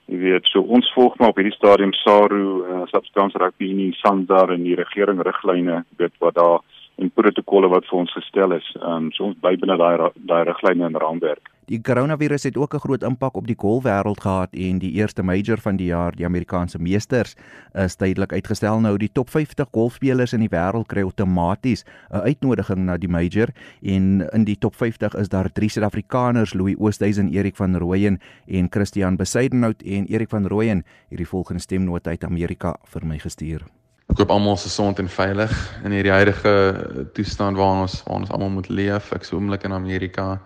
Jy 0.10 0.18
weet, 0.24 0.50
so 0.50 0.66
ons 0.66 0.90
volg 0.98 1.18
maar 1.20 1.30
op 1.30 1.38
hierdie 1.38 1.54
stadium 1.54 1.94
SARU, 1.94 2.44
uh, 2.66 2.84
Substance 2.90 3.38
Rugby 3.38 3.70
Unie, 3.70 3.94
SANDAR 4.02 4.56
en 4.56 4.64
die 4.66 4.78
regering 4.78 5.22
riglyne 5.22 5.84
weet 6.02 6.16
wat 6.18 6.38
daar 6.42 6.66
en 7.00 7.12
protokolle 7.16 7.70
wat 7.72 7.88
vir 7.90 8.02
ons 8.02 8.18
gestel 8.18 8.58
is. 8.58 8.68
Ehm 8.80 9.08
um, 9.08 9.12
so 9.16 9.30
ons 9.30 9.40
bly 9.40 9.56
binne 9.62 9.78
daai 9.80 10.12
daai 10.30 10.44
riglyne 10.52 10.86
en 10.86 11.00
raamwerk. 11.04 11.50
Die 11.70 11.78
koronavirus 11.86 12.44
het 12.44 12.58
ook 12.58 12.74
'n 12.74 12.80
groot 12.80 13.04
impak 13.04 13.36
op 13.38 13.48
die 13.48 13.56
golfwêreld 13.56 14.22
gehad 14.22 14.50
en 14.54 14.80
die 14.80 14.92
eerste 14.92 15.24
major 15.24 15.58
van 15.58 15.76
die 15.76 15.86
jaar, 15.86 16.16
die 16.16 16.26
Amerikaanse 16.26 16.80
Meesters, 16.80 17.36
is 17.74 17.96
tydelik 17.96 18.34
uitgestel. 18.34 18.80
Nou 18.80 18.98
die 18.98 19.12
top 19.12 19.30
50 19.30 19.68
golfspelers 19.72 20.34
in 20.34 20.40
die 20.40 20.50
wêreld 20.50 20.88
kry 20.88 21.02
outomaties 21.02 21.86
'n 22.12 22.26
uitnodiging 22.26 22.86
na 22.86 22.98
die 22.98 23.10
major 23.10 23.50
en 23.82 24.28
in 24.34 24.44
die 24.44 24.58
top 24.58 24.76
50 24.76 25.16
is 25.16 25.30
daar 25.30 25.52
drie 25.52 25.70
Suid-Afrikaners, 25.70 26.54
Louis 26.54 26.76
Oosthuizen, 26.80 27.30
Erik 27.30 27.56
van 27.56 27.76
Rooyen 27.76 28.20
en 28.48 28.68
Christian 28.70 29.16
Besuidenhout 29.16 29.82
en 29.82 30.06
Erik 30.06 30.30
van 30.30 30.48
Rooyen 30.48 30.84
hierdie 31.10 31.28
volgende 31.28 31.62
stemnota 31.62 32.10
uit 32.10 32.24
Amerika 32.24 32.76
vir 32.84 33.06
my 33.06 33.20
gestuur. 33.20 33.62
Ek 34.10 34.18
hoop 34.18 34.32
almal 34.34 34.58
gesond 34.58 34.98
en 34.98 35.10
veilig 35.12 35.52
in 35.86 35.94
hierdie 35.94 36.14
huidige 36.14 36.54
toestand 37.14 37.60
waarin 37.60 37.84
ons 37.84 38.00
waar 38.08 38.24
ons 38.24 38.32
almal 38.34 38.50
moet 38.56 38.70
leef. 38.74 39.12
Ek 39.14 39.28
soomlik 39.28 39.68
in 39.68 39.76
Amerika 39.76 40.40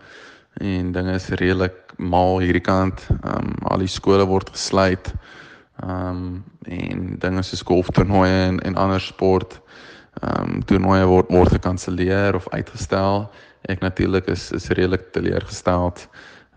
en 0.59 0.89
dinge 0.91 1.13
is 1.15 1.29
redelik 1.39 1.93
mal 1.95 2.41
hierdie 2.43 2.63
kant. 2.65 3.05
Ehm 3.21 3.53
um, 3.53 3.53
al 3.71 3.85
die 3.85 3.87
skole 3.87 4.25
word 4.27 4.51
gesluit. 4.51 5.13
Ehm 5.79 6.19
um, 6.19 6.43
en 6.67 7.07
dinge 7.23 7.45
soos 7.47 7.63
golftoernooie 7.71 8.35
en 8.49 8.59
en 8.67 8.75
ander 8.83 9.01
sport 9.01 9.55
ehm 10.19 10.57
um, 10.57 10.61
toernooie 10.67 11.07
word 11.07 11.31
word 11.31 11.55
gekanselleer 11.55 12.35
of 12.35 12.51
uitgestel. 12.51 13.29
Ek 13.71 13.79
natuurlik 13.79 14.27
is 14.27 14.51
is 14.51 14.67
redelik 14.75 15.07
teleurgesteld. 15.15 16.03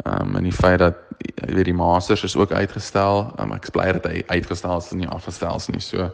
Ehm 0.03 0.35
um, 0.35 0.37
en 0.43 0.51
die 0.51 0.59
feit 0.59 0.83
dat 0.83 1.06
jy 1.19 1.55
weet 1.55 1.65
die 1.65 1.75
masters 1.75 2.25
is 2.25 2.37
ook 2.37 2.53
uitgestel. 2.53 3.33
Um, 3.39 3.53
ek 3.53 3.65
is 3.65 3.71
bly 3.71 3.93
dat 3.93 4.05
hy 4.05 4.23
uitgestel 4.27 4.79
is 4.79 4.93
en 4.93 4.99
nie 4.99 5.09
afgestel 5.09 5.57
is 5.57 5.69
nie. 5.69 5.81
So 5.81 6.11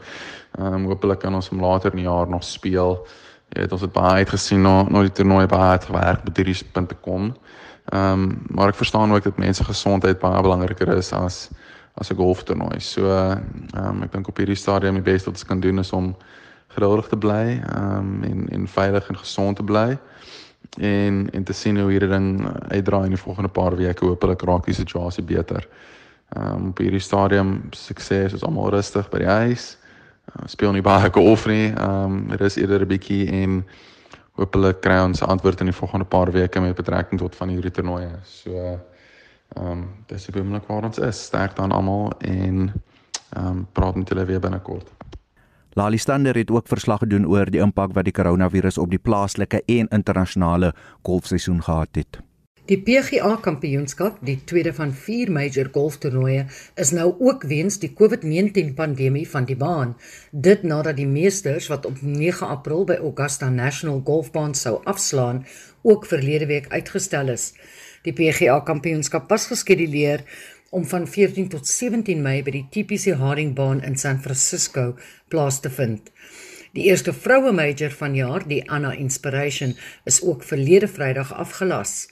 Ehm 0.58 0.74
um, 0.74 0.84
hopelik 0.84 1.22
kan 1.24 1.34
ons 1.34 1.48
hom 1.48 1.60
later 1.60 1.90
in 1.90 2.02
die 2.02 2.06
jaar 2.06 2.28
nog 2.28 2.44
speel. 2.44 2.98
Jy 3.52 3.62
weet 3.62 3.72
ons 3.72 3.84
het 3.86 3.92
baie 3.92 4.20
uitgesien 4.20 4.60
na 4.60 4.82
na 4.84 5.00
die 5.06 5.12
toernooi 5.16 5.46
baie 5.48 5.70
hard 5.70 5.86
gewerk 5.88 6.24
met 6.24 6.36
hierdie 6.36 6.56
punte 6.76 6.96
kom. 7.00 7.30
Ehm 7.92 8.12
um, 8.12 8.42
maar 8.52 8.68
ek 8.68 8.80
verstaan 8.80 9.12
ook 9.12 9.24
dat 9.24 9.40
mense 9.40 9.64
gesondheid 9.64 10.20
baie 10.20 10.42
belangriker 10.42 10.92
is 10.96 11.12
as 11.12 11.48
as 11.94 12.10
'n 12.10 12.16
golftoernooi. 12.16 12.80
So 12.80 13.08
ehm 13.08 13.40
um, 13.76 14.02
ek 14.02 14.12
dink 14.12 14.28
op 14.28 14.36
hierdie 14.36 14.56
stadium 14.56 15.00
die 15.00 15.08
beste 15.12 15.30
wat 15.30 15.40
ons 15.40 15.48
kan 15.48 15.60
doen 15.60 15.78
is 15.78 15.92
om 15.92 16.16
geduldig 16.68 17.08
te 17.08 17.16
bly 17.16 17.62
ehm 17.64 17.96
um, 17.96 18.22
en 18.22 18.48
en 18.48 18.68
veilig 18.68 19.08
en 19.08 19.18
gesond 19.18 19.56
te 19.56 19.64
bly 19.64 19.98
en 20.78 21.30
en 21.30 21.44
te 21.44 21.52
sien 21.52 21.78
hoe 21.78 21.90
hierdie 21.90 22.08
ding 22.08 22.48
uitdraai 22.68 23.04
in 23.04 23.16
die 23.16 23.20
volgende 23.20 23.48
paar 23.48 23.76
weke 23.76 24.06
hopelik 24.06 24.42
raak 24.42 24.64
die 24.66 24.74
situasie 24.74 25.24
beter. 25.24 25.68
Ehm 26.36 26.54
um, 26.54 26.68
op 26.68 26.78
hierdie 26.78 27.00
stadium 27.00 27.60
sukses 27.70 28.32
is 28.32 28.42
almal 28.42 28.70
rustig 28.70 29.08
by 29.10 29.18
die 29.18 29.28
huis. 29.28 29.76
Uh, 30.32 30.46
speel 30.46 30.72
nie 30.72 30.84
baie 30.84 31.10
golf 31.12 31.46
nie. 31.46 31.72
Ehm 31.72 32.30
um, 32.30 32.38
is 32.38 32.56
eerder 32.56 32.82
'n 32.82 32.88
bietjie 32.88 33.28
en 33.42 33.64
hopelik 34.40 34.80
kry 34.80 35.00
ons 35.04 35.22
antwoord 35.22 35.60
in 35.60 35.66
die 35.66 35.76
volgende 35.76 36.06
paar 36.06 36.32
weke 36.32 36.60
met 36.60 36.74
betrekking 36.74 37.20
tot 37.20 37.36
van 37.36 37.48
hierdie 37.48 37.70
toernooie. 37.70 38.12
So 38.24 38.56
ehm 39.56 39.70
um, 39.70 39.88
dis 40.06 40.28
op 40.28 40.36
oomblik 40.36 40.66
waar 40.66 40.84
ons 40.84 40.98
is. 40.98 41.24
Sterk 41.24 41.56
dan 41.56 41.72
almal 41.72 42.12
en 42.18 42.72
ehm 43.36 43.46
um, 43.46 43.66
praat 43.72 43.94
met 43.94 44.08
julle 44.08 44.24
weer 44.24 44.40
binnekort. 44.40 44.88
Lali 45.74 45.98
Stander 45.98 46.36
het 46.36 46.50
ook 46.50 46.68
verslag 46.68 46.98
gedoen 47.00 47.24
oor 47.26 47.48
die 47.48 47.60
impak 47.64 47.94
wat 47.96 48.04
die 48.04 48.12
koronavirus 48.12 48.76
op 48.78 48.90
die 48.92 49.00
plaaslike 49.00 49.62
en 49.66 49.88
internasionale 49.88 50.74
golfseisoen 51.02 51.62
gehad 51.64 51.88
het. 51.96 52.18
Die 52.68 52.76
PGA 52.78 53.38
Kampioenskap, 53.42 54.20
die 54.22 54.36
tweede 54.44 54.70
van 54.76 54.92
4 54.94 55.32
major 55.32 55.70
golftoernooie, 55.72 56.44
is 56.78 56.92
nou 56.94 57.08
ook 57.18 57.42
weens 57.48 57.80
die 57.82 57.90
COVID-19 57.90 58.74
pandemie 58.78 59.24
van 59.28 59.48
die 59.48 59.56
baan. 59.56 59.96
Dit 60.30 60.62
nadat 60.62 61.00
die 61.00 61.08
meesters 61.08 61.66
wat 61.72 61.88
op 61.88 61.98
9 62.02 62.46
April 62.46 62.84
by 62.84 63.00
Augusta 63.00 63.48
National 63.48 64.02
Golfbaan 64.04 64.54
sou 64.54 64.78
afslaan, 64.84 65.46
ook 65.82 66.06
verlede 66.06 66.46
week 66.46 66.68
uitgestel 66.68 67.32
is. 67.34 67.54
Die 68.02 68.12
PGA 68.12 68.60
Kampioenskap 68.60 69.28
was 69.30 69.48
geskeduleer 69.50 70.22
om 70.72 70.84
van 70.88 71.08
14 71.08 71.48
tot 71.52 71.66
17 71.68 72.22
Mei 72.24 72.38
by 72.42 72.52
die 72.54 72.64
TPC 72.72 73.12
Hardingbaan 73.20 73.82
in 73.84 73.98
San 74.00 74.22
Francisco 74.24 74.94
plaas 75.28 75.60
te 75.60 75.68
vind. 75.70 76.08
Die 76.72 76.86
eerste 76.88 77.12
vroue 77.12 77.52
major 77.52 77.92
van 77.92 78.14
jaar, 78.16 78.46
die 78.48 78.62
Anna 78.72 78.94
Inspiration, 78.96 79.74
is 80.08 80.22
ook 80.24 80.46
verlede 80.48 80.88
Vrydag 80.88 81.34
afgelas. 81.36 82.06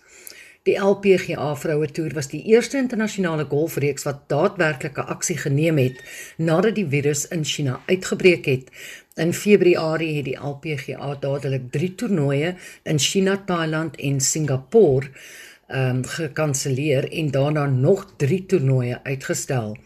Die 0.69 0.77
LPGA 0.77 1.55
Vroue 1.57 1.89
Toer 1.89 2.13
was 2.13 2.29
die 2.29 2.43
eerste 2.53 2.77
internasionale 2.77 3.47
golfreeks 3.49 4.05
wat 4.05 4.27
daadwerklike 4.29 5.07
aksie 5.09 5.39
geneem 5.41 5.81
het 5.81 6.03
nadat 6.37 6.77
die 6.77 6.85
virus 6.85 7.25
in 7.33 7.47
China 7.49 7.79
uitgebreek 7.87 8.45
het. 8.45 8.69
In 9.17 9.33
Februarie 9.33 10.19
het 10.19 10.29
die 10.29 10.37
LPGA 10.37 11.15
dadelik 11.23 11.71
3 11.73 11.95
toernooie 12.05 12.53
in 12.85 13.01
China, 13.01 13.41
Thailand 13.47 13.97
en 13.97 14.21
Singapore 14.21 15.09
ehm 15.71 15.97
um, 15.97 16.05
gekanselleer 16.05 17.07
en 17.13 17.31
daarna 17.31 17.67
nog 17.67 18.07
3 18.17 18.47
toernooie 18.47 19.01
uitgestel. 19.03 19.77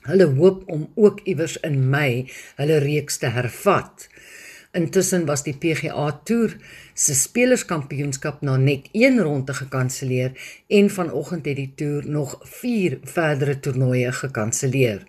Hulle 0.00 0.24
hoop 0.24 0.62
om 0.66 0.88
ook 0.94 1.20
iewers 1.24 1.56
in 1.66 1.88
Mei 1.90 2.30
hulle 2.56 2.78
reeks 2.78 3.18
te 3.18 3.26
hervat. 3.26 4.08
Intussen 4.72 5.26
was 5.26 5.42
die 5.42 5.56
PGA 5.58 6.20
Tour 6.24 6.54
se 6.94 7.14
spelerskampioenskap 7.14 8.40
na 8.46 8.56
net 8.56 8.86
een 8.92 9.18
ronde 9.20 9.54
gekanselleer 9.54 10.32
en 10.66 10.90
vanoggend 10.90 11.46
het 11.46 11.56
die 11.56 11.72
toer 11.74 12.06
nog 12.06 12.38
4 12.42 12.98
verdere 13.02 13.60
toernooie 13.60 14.12
gekanselleer. 14.12 15.02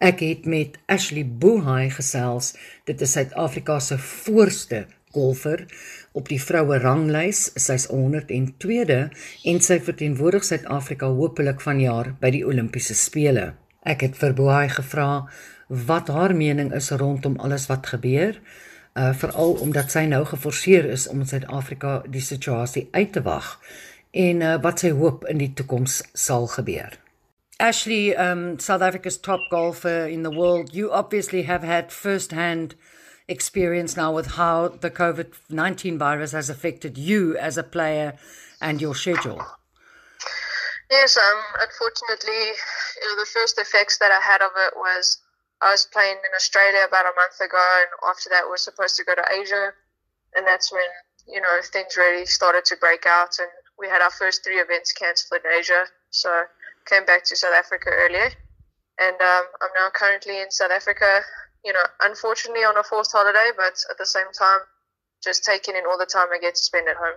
Ek 0.00 0.24
het 0.24 0.46
met 0.48 0.78
Ashley 0.88 1.26
Bohai 1.28 1.90
gesels. 1.92 2.54
Dit 2.88 3.00
is 3.04 3.12
Suid-Afrika 3.12 3.78
se 3.84 3.98
voorste 3.98 4.86
golfer 5.12 5.66
op 6.12 6.28
die 6.28 6.40
vroue 6.42 6.78
ranglys. 6.78 7.50
Sy's 7.54 7.86
102de 7.90 9.00
en 9.52 9.60
sy 9.62 9.78
verteenwoordig 9.86 10.44
Suid-Afrika 10.44 11.10
hopelik 11.14 11.62
vanjaar 11.64 12.14
by 12.20 12.32
die 12.34 12.44
Olimpiese 12.46 12.96
spele. 12.98 13.52
Ek 13.86 14.02
het 14.04 14.18
vir 14.20 14.34
Boai 14.36 14.68
gevra 14.72 15.26
wat 15.68 16.10
haar 16.10 16.34
mening 16.34 16.72
is 16.74 16.90
rondom 16.90 17.38
alles 17.38 17.68
wat 17.70 17.92
gebeur. 17.94 18.40
Uh 18.98 19.12
veral 19.14 19.54
omdat 19.62 19.92
sy 19.94 20.04
nou 20.10 20.24
geforseer 20.26 20.88
is 20.90 21.06
om 21.08 21.22
in 21.22 21.30
Suid-Afrika 21.30 22.00
die 22.06 22.24
situasie 22.24 22.88
uit 22.90 23.12
te 23.12 23.22
wag 23.22 23.58
en 24.10 24.42
uh, 24.42 24.56
wat 24.62 24.82
sy 24.82 24.90
hoop 24.90 25.22
in 25.30 25.38
die 25.38 25.52
toekoms 25.54 26.00
sal 26.18 26.48
gebeur. 26.50 26.98
Ashley, 27.60 28.16
um, 28.16 28.58
South 28.58 28.82
Africa's 28.82 29.20
top 29.20 29.40
golfer 29.50 30.08
in 30.08 30.22
the 30.22 30.32
world, 30.32 30.74
you 30.74 30.90
obviously 30.90 31.42
have 31.42 31.62
had 31.62 31.92
first-hand 31.92 32.74
experience 33.30 33.96
now 33.96 34.12
with 34.12 34.32
how 34.32 34.68
the 34.68 34.90
COVID 34.90 35.32
19 35.48 35.96
virus 35.96 36.32
has 36.32 36.50
affected 36.50 36.98
you 36.98 37.36
as 37.36 37.56
a 37.56 37.62
player 37.62 38.18
and 38.60 38.80
your 38.80 38.94
schedule. 38.94 39.40
Yes, 40.90 41.16
um, 41.16 41.40
unfortunately, 41.60 42.42
you 43.00 43.08
know, 43.08 43.20
the 43.20 43.30
first 43.32 43.58
effects 43.58 43.98
that 43.98 44.10
I 44.10 44.20
had 44.20 44.42
of 44.42 44.50
it 44.56 44.74
was 44.76 45.18
I 45.62 45.70
was 45.70 45.86
playing 45.86 46.16
in 46.16 46.34
Australia 46.34 46.84
about 46.86 47.06
a 47.06 47.14
month 47.14 47.40
ago, 47.40 47.64
and 47.80 48.10
after 48.10 48.28
that, 48.30 48.44
we 48.46 48.54
are 48.54 48.66
supposed 48.68 48.96
to 48.96 49.04
go 49.04 49.14
to 49.14 49.24
Asia, 49.40 49.72
and 50.34 50.46
that's 50.46 50.72
when 50.72 50.90
you 51.28 51.40
know 51.40 51.60
things 51.62 51.96
really 51.96 52.26
started 52.26 52.64
to 52.66 52.76
break 52.76 53.06
out, 53.06 53.38
and 53.38 53.48
we 53.78 53.88
had 53.88 54.02
our 54.02 54.10
first 54.10 54.42
three 54.42 54.58
events 54.58 54.92
cancelled 54.92 55.40
in 55.44 55.50
Asia. 55.58 55.84
So 56.10 56.44
came 56.86 57.04
back 57.04 57.22
to 57.24 57.36
South 57.36 57.54
Africa 57.54 57.90
earlier, 57.92 58.32
and 58.98 59.20
um, 59.20 59.44
I'm 59.62 59.70
now 59.78 59.90
currently 59.94 60.40
in 60.40 60.50
South 60.50 60.72
Africa. 60.72 61.22
You 61.64 61.72
know, 61.72 61.86
unfortunately 62.00 62.62
on 62.62 62.76
a 62.76 62.82
forced 62.82 63.12
holiday, 63.12 63.50
but 63.56 63.74
at 63.90 63.98
the 63.98 64.06
same 64.06 64.32
time, 64.36 64.60
just 65.22 65.44
taking 65.44 65.76
in 65.76 65.82
all 65.90 65.98
the 65.98 66.06
time 66.06 66.28
I 66.34 66.38
get 66.38 66.54
to 66.54 66.60
spend 66.60 66.88
at 66.88 66.96
home. 66.96 67.16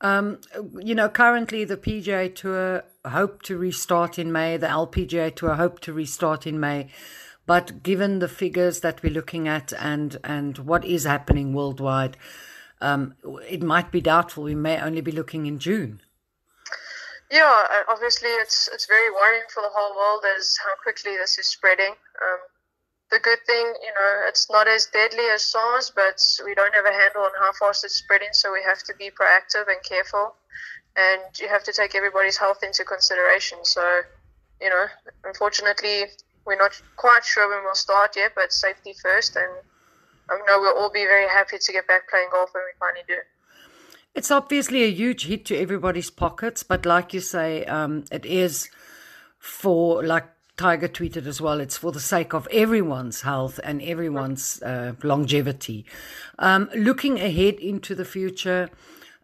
Um, 0.00 0.40
you 0.78 0.94
know, 0.94 1.08
currently 1.08 1.64
the 1.64 1.76
PGA 1.76 2.34
Tour 2.34 2.84
hope 3.04 3.42
to 3.42 3.56
restart 3.56 4.18
in 4.18 4.30
May. 4.30 4.56
The 4.56 4.66
LPGA 4.66 5.34
Tour 5.34 5.54
hope 5.54 5.80
to 5.80 5.92
restart 5.92 6.46
in 6.46 6.60
May. 6.60 6.88
But 7.46 7.82
given 7.82 8.18
the 8.18 8.28
figures 8.28 8.80
that 8.80 9.02
we're 9.02 9.12
looking 9.12 9.46
at 9.48 9.72
and 9.72 10.18
and 10.24 10.58
what 10.58 10.84
is 10.84 11.04
happening 11.04 11.54
worldwide, 11.54 12.16
um, 12.80 13.14
it 13.48 13.62
might 13.62 13.90
be 13.90 14.00
doubtful. 14.00 14.44
We 14.44 14.54
may 14.54 14.80
only 14.80 15.00
be 15.00 15.12
looking 15.12 15.46
in 15.46 15.58
June. 15.58 16.00
Yeah, 17.30 17.64
obviously 17.88 18.28
it's 18.30 18.68
it's 18.72 18.86
very 18.86 19.10
worrying 19.10 19.46
for 19.52 19.62
the 19.62 19.70
whole 19.72 19.96
world 19.96 20.24
as 20.36 20.56
how 20.62 20.74
quickly 20.82 21.16
this 21.16 21.38
is 21.38 21.46
spreading. 21.46 21.94
Um, 22.20 22.38
the 23.16 23.22
good 23.22 23.38
thing, 23.46 23.66
you 23.80 23.92
know, 23.96 24.28
it's 24.28 24.50
not 24.50 24.68
as 24.68 24.86
deadly 24.92 25.24
as 25.32 25.42
SARS, 25.42 25.90
but 25.94 26.20
we 26.44 26.54
don't 26.54 26.74
have 26.74 26.84
a 26.84 26.92
handle 26.92 27.22
on 27.22 27.30
how 27.40 27.50
fast 27.52 27.82
it's 27.82 27.94
spreading, 27.94 28.28
so 28.32 28.52
we 28.52 28.62
have 28.62 28.82
to 28.82 28.94
be 28.98 29.10
proactive 29.10 29.66
and 29.68 29.80
careful, 29.82 30.34
and 30.96 31.22
you 31.40 31.48
have 31.48 31.64
to 31.64 31.72
take 31.72 31.94
everybody's 31.94 32.36
health 32.36 32.62
into 32.62 32.84
consideration. 32.84 33.58
So, 33.62 34.02
you 34.60 34.68
know, 34.68 34.84
unfortunately, 35.24 36.04
we're 36.44 36.58
not 36.58 36.78
quite 36.96 37.24
sure 37.24 37.48
when 37.48 37.64
we'll 37.64 37.74
start 37.74 38.16
yet, 38.16 38.32
but 38.34 38.52
safety 38.52 38.94
first, 39.02 39.34
and 39.36 39.52
I 40.28 40.36
know 40.46 40.60
we'll 40.60 40.76
all 40.76 40.90
be 40.90 41.04
very 41.04 41.28
happy 41.28 41.56
to 41.58 41.72
get 41.72 41.86
back 41.86 42.10
playing 42.10 42.28
golf 42.30 42.50
when 42.52 42.64
we 42.64 42.72
finally 42.78 43.04
do. 43.08 43.20
It's 44.14 44.30
obviously 44.30 44.84
a 44.84 44.90
huge 44.90 45.26
hit 45.26 45.46
to 45.46 45.56
everybody's 45.56 46.10
pockets, 46.10 46.62
but 46.62 46.84
like 46.84 47.14
you 47.14 47.20
say, 47.20 47.64
um, 47.64 48.04
it 48.12 48.26
is 48.26 48.68
for 49.38 50.04
like 50.04 50.26
Tiger 50.56 50.88
tweeted 50.88 51.26
as 51.26 51.40
well. 51.40 51.60
It's 51.60 51.76
for 51.76 51.92
the 51.92 52.00
sake 52.00 52.32
of 52.34 52.48
everyone's 52.50 53.22
health 53.22 53.60
and 53.62 53.82
everyone's 53.82 54.62
uh, 54.62 54.94
longevity. 55.02 55.84
Um, 56.38 56.70
looking 56.74 57.20
ahead 57.20 57.54
into 57.54 57.94
the 57.94 58.04
future, 58.04 58.70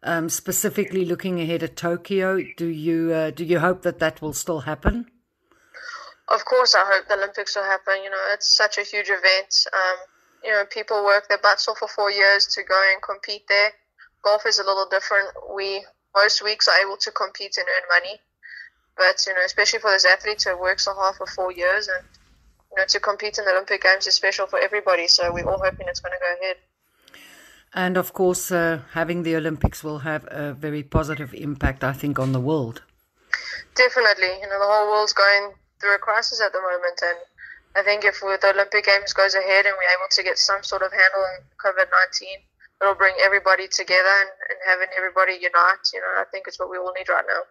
um, 0.02 0.28
specifically 0.28 1.04
looking 1.04 1.40
ahead 1.40 1.62
at 1.62 1.76
Tokyo, 1.76 2.40
do 2.56 2.66
you 2.66 3.12
uh, 3.12 3.30
do 3.30 3.44
you 3.44 3.58
hope 3.58 3.82
that 3.82 3.98
that 3.98 4.20
will 4.20 4.32
still 4.32 4.60
happen? 4.60 5.06
Of 6.28 6.44
course, 6.44 6.74
I 6.74 6.84
hope 6.86 7.08
the 7.08 7.16
Olympics 7.16 7.56
will 7.56 7.64
happen. 7.64 8.02
You 8.02 8.10
know, 8.10 8.24
it's 8.32 8.48
such 8.48 8.78
a 8.78 8.82
huge 8.82 9.08
event. 9.08 9.66
Um, 9.72 9.96
you 10.44 10.50
know, 10.50 10.64
people 10.70 11.04
work 11.04 11.28
their 11.28 11.38
butts 11.38 11.68
off 11.68 11.78
for 11.78 11.88
four 11.88 12.10
years 12.10 12.46
to 12.48 12.62
go 12.62 12.80
and 12.92 13.02
compete 13.02 13.46
there 13.48 13.72
golf 14.22 14.46
is 14.46 14.58
a 14.58 14.64
little 14.64 14.86
different. 14.90 15.28
We 15.54 15.84
most 16.14 16.42
weeks 16.42 16.68
are 16.68 16.78
able 16.80 16.96
to 16.98 17.10
compete 17.10 17.56
and 17.56 17.66
earn 17.66 18.02
money, 18.02 18.20
but 18.96 19.24
you 19.26 19.34
know, 19.34 19.40
especially 19.44 19.78
for 19.78 19.90
those 19.90 20.04
athletes 20.04 20.44
who 20.44 20.56
work 20.58 20.80
so 20.80 20.92
hard 20.94 21.16
for 21.16 21.26
four 21.26 21.52
years, 21.52 21.88
and 21.88 22.04
you 22.70 22.76
know, 22.78 22.84
to 22.86 23.00
compete 23.00 23.38
in 23.38 23.44
the 23.44 23.52
Olympic 23.52 23.82
Games 23.82 24.06
is 24.06 24.14
special 24.14 24.46
for 24.46 24.58
everybody. 24.58 25.06
So 25.08 25.32
we're 25.32 25.48
all 25.48 25.62
hoping 25.62 25.86
it's 25.88 26.00
going 26.00 26.12
to 26.12 26.18
go 26.18 26.32
ahead. 26.40 26.56
And 27.74 27.96
of 27.96 28.12
course, 28.12 28.50
uh, 28.52 28.80
having 28.92 29.22
the 29.22 29.36
Olympics 29.36 29.82
will 29.82 30.00
have 30.00 30.26
a 30.30 30.52
very 30.52 30.82
positive 30.82 31.32
impact, 31.32 31.82
I 31.82 31.92
think, 31.92 32.18
on 32.18 32.32
the 32.32 32.40
world. 32.40 32.82
Definitely, 33.74 34.32
you 34.40 34.48
know, 34.48 34.58
the 34.58 34.68
whole 34.68 34.90
world's 34.90 35.14
going 35.14 35.52
through 35.80 35.94
a 35.94 35.98
crisis 35.98 36.40
at 36.42 36.52
the 36.52 36.60
moment, 36.60 37.00
and 37.02 37.18
I 37.74 37.82
think 37.82 38.04
if 38.04 38.20
the 38.20 38.52
Olympic 38.54 38.84
Games 38.84 39.14
goes 39.14 39.34
ahead 39.34 39.64
and 39.64 39.74
we're 39.78 39.94
able 39.96 40.10
to 40.10 40.22
get 40.22 40.36
some 40.36 40.62
sort 40.62 40.82
of 40.82 40.92
handle 40.92 41.24
on 41.24 41.40
COVID 41.56 41.88
nineteen 41.90 42.38
it'll 42.82 42.94
bring 42.94 43.14
everybody 43.22 43.68
together 43.68 44.10
and, 44.26 44.30
and 44.50 44.58
having 44.66 44.88
everybody 44.96 45.34
unite. 45.34 45.86
You 45.94 46.00
know, 46.00 46.18
I 46.18 46.24
think 46.30 46.46
it's 46.48 46.58
what 46.58 46.68
we 46.68 46.76
all 46.76 46.92
need 46.98 47.08
right 47.08 47.24
now. 47.26 47.42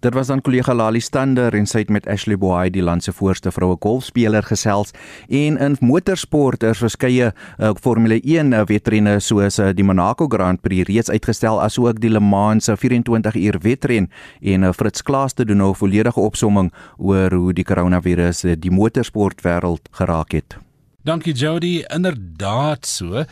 Dit 0.00 0.14
was 0.14 0.26
dan 0.26 0.40
kollega 0.40 0.72
Lali 0.74 1.00
Stander 1.00 1.52
en 1.52 1.66
sy 1.68 1.82
het 1.82 1.90
met 1.92 2.06
Ashley 2.08 2.38
Boy 2.40 2.70
die 2.72 2.80
land 2.80 3.04
se 3.04 3.12
voorste 3.12 3.50
vroue 3.52 3.76
golfspeler 3.84 4.46
gesels 4.48 4.94
en 5.28 5.58
in 5.60 5.76
motorsport 5.84 6.64
is 6.64 6.80
verskeie 6.80 7.26
uh, 7.34 7.72
Formule 7.84 8.16
1 8.16 8.54
uh, 8.56 8.62
wedrenne 8.70 9.18
soos 9.20 9.58
uh, 9.60 9.74
die 9.76 9.84
Monaco 9.84 10.24
Grand 10.32 10.62
Prix 10.64 10.88
reeds 10.88 11.12
uitgestel 11.12 11.60
asook 11.60 12.00
die 12.00 12.08
Le 12.08 12.24
Mans 12.24 12.64
se 12.64 12.78
24 12.80 13.36
uur 13.42 13.60
wedren 13.60 14.08
en 14.40 14.64
uh, 14.64 14.72
Fritz 14.72 15.04
Klaas 15.04 15.36
te 15.36 15.44
doen 15.44 15.60
'n 15.68 15.76
volledige 15.76 16.20
opsomming 16.20 16.72
oor 16.96 17.36
hoe 17.36 17.52
die 17.52 17.64
koronavirus 17.64 18.44
uh, 18.44 18.56
die 18.56 18.72
motorsportwêreld 18.72 19.92
geraak 19.92 20.32
het. 20.32 20.69
Dankie 21.00 21.32
Jody, 21.32 21.78
inderdaad 21.88 22.84
so 22.84 23.22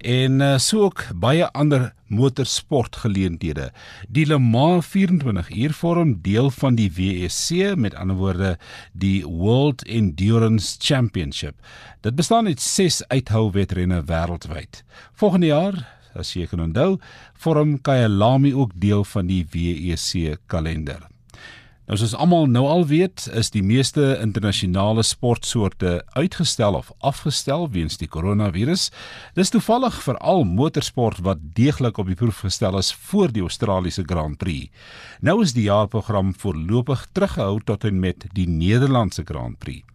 en 0.00 0.40
uh, 0.40 0.54
so 0.56 0.86
ook 0.86 1.02
baie 1.12 1.44
ander 1.52 1.90
motorsportgeleenthede. 2.08 3.66
Die 4.08 4.24
Le 4.24 4.38
Mans 4.40 4.86
24 4.86 5.50
uur 5.52 5.74
vorm 5.76 6.14
deel 6.24 6.48
van 6.56 6.78
die 6.78 6.88
WEC, 6.96 7.76
met 7.76 7.98
ander 8.00 8.16
woorde 8.16 8.54
die 8.92 9.26
World 9.26 9.84
Endurance 9.84 10.78
Championship. 10.80 11.60
Dit 12.00 12.16
bestaan 12.16 12.48
uit 12.48 12.64
6 12.64 13.02
uithouwedrenne 13.12 14.00
wêreldwyd. 14.08 14.80
Volgende 15.12 15.52
jaar, 15.52 15.82
as 16.16 16.32
jy 16.32 16.48
kan 16.48 16.64
onthou, 16.64 16.96
vorm 17.36 17.76
Kyalami 17.84 18.54
ook 18.56 18.72
deel 18.80 19.04
van 19.04 19.28
die 19.28 19.44
WEC 19.52 20.38
kalender. 20.48 21.04
Nou 21.88 21.96
soos 21.96 22.12
almal 22.20 22.50
nou 22.52 22.66
al 22.68 22.82
weet, 22.90 23.22
is 23.32 23.48
die 23.54 23.62
meeste 23.64 24.18
internasionale 24.20 25.00
sportsoorte 25.08 26.02
uitgestel 26.20 26.76
of 26.76 26.90
afgestel 27.00 27.64
weens 27.72 27.96
die 27.96 28.10
koronavirus. 28.12 28.90
Dis 29.38 29.54
toevallig 29.54 29.96
veral 30.04 30.44
motorsport 30.44 31.22
wat 31.24 31.40
deeglik 31.56 31.96
op 31.96 32.12
die 32.12 32.18
proef 32.20 32.44
gestel 32.44 32.76
is 32.76 32.92
voor 33.08 33.32
die 33.32 33.40
Australiese 33.40 34.04
Grand 34.04 34.36
Prix. 34.36 34.68
Nou 35.24 35.40
is 35.40 35.56
die 35.56 35.70
jaarprogram 35.70 36.36
voorlopig 36.36 37.08
teruggehou 37.16 37.62
tot 37.64 37.88
en 37.88 38.04
met 38.04 38.28
die 38.36 38.50
Nederlandse 38.52 39.24
Grand 39.24 39.56
Prix. 39.56 39.87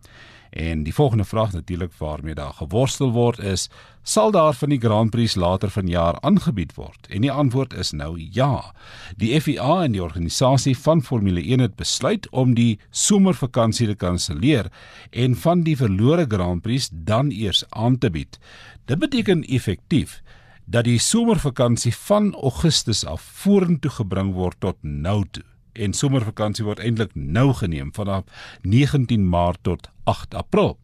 En 0.54 0.84
die 0.84 0.94
volgende 0.94 1.26
vraag 1.26 1.52
natuurlik 1.52 1.94
waarmee 1.98 2.36
daar 2.36 2.54
geworstel 2.54 3.12
word 3.12 3.40
is, 3.40 3.70
sal 4.04 4.32
daar 4.32 4.54
van 4.54 4.70
die 4.70 4.80
Grand 4.80 5.10
Prix 5.10 5.36
later 5.36 5.70
vanjaar 5.70 6.20
aangebied 6.20 6.76
word? 6.76 7.08
En 7.10 7.22
die 7.22 7.32
antwoord 7.32 7.74
is 7.74 7.92
nou 7.92 8.28
ja. 8.32 8.74
Die 9.18 9.42
FIA 9.42 9.84
en 9.84 9.92
die 9.92 10.04
organisasie 10.04 10.78
van 10.78 11.02
Formule 11.04 11.42
1 11.42 11.60
het 11.60 11.76
besluit 11.76 12.30
om 12.30 12.54
die 12.54 12.80
somervakansie 12.90 13.88
te 13.88 13.96
kanselleer 13.96 14.70
en 15.10 15.36
van 15.36 15.64
die 15.66 15.78
verlore 15.78 16.26
Grand 16.30 16.62
Prix 16.62 16.90
dan 16.92 17.32
eers 17.32 17.64
aan 17.70 17.98
te 17.98 18.12
bied. 18.12 18.38
Dit 18.86 19.00
beteken 19.00 19.42
effektief 19.44 20.22
dat 20.66 20.86
die 20.86 21.00
somervakansie 21.00 21.96
van 21.96 22.34
Augustus 22.34 23.06
af 23.06 23.22
vorentoe 23.22 23.92
gebring 23.92 24.34
word 24.34 24.60
tot 24.60 24.78
nou 24.82 25.24
toe 25.32 25.44
en 25.74 25.94
somervakansie 25.94 26.66
word 26.66 26.82
eintlik 26.84 27.16
nou 27.16 27.50
geneem 27.58 27.90
vanaf 27.94 28.24
19 28.62 29.26
Maart 29.30 29.64
tot 29.66 29.90
8 30.04 30.36
April. 30.36 30.78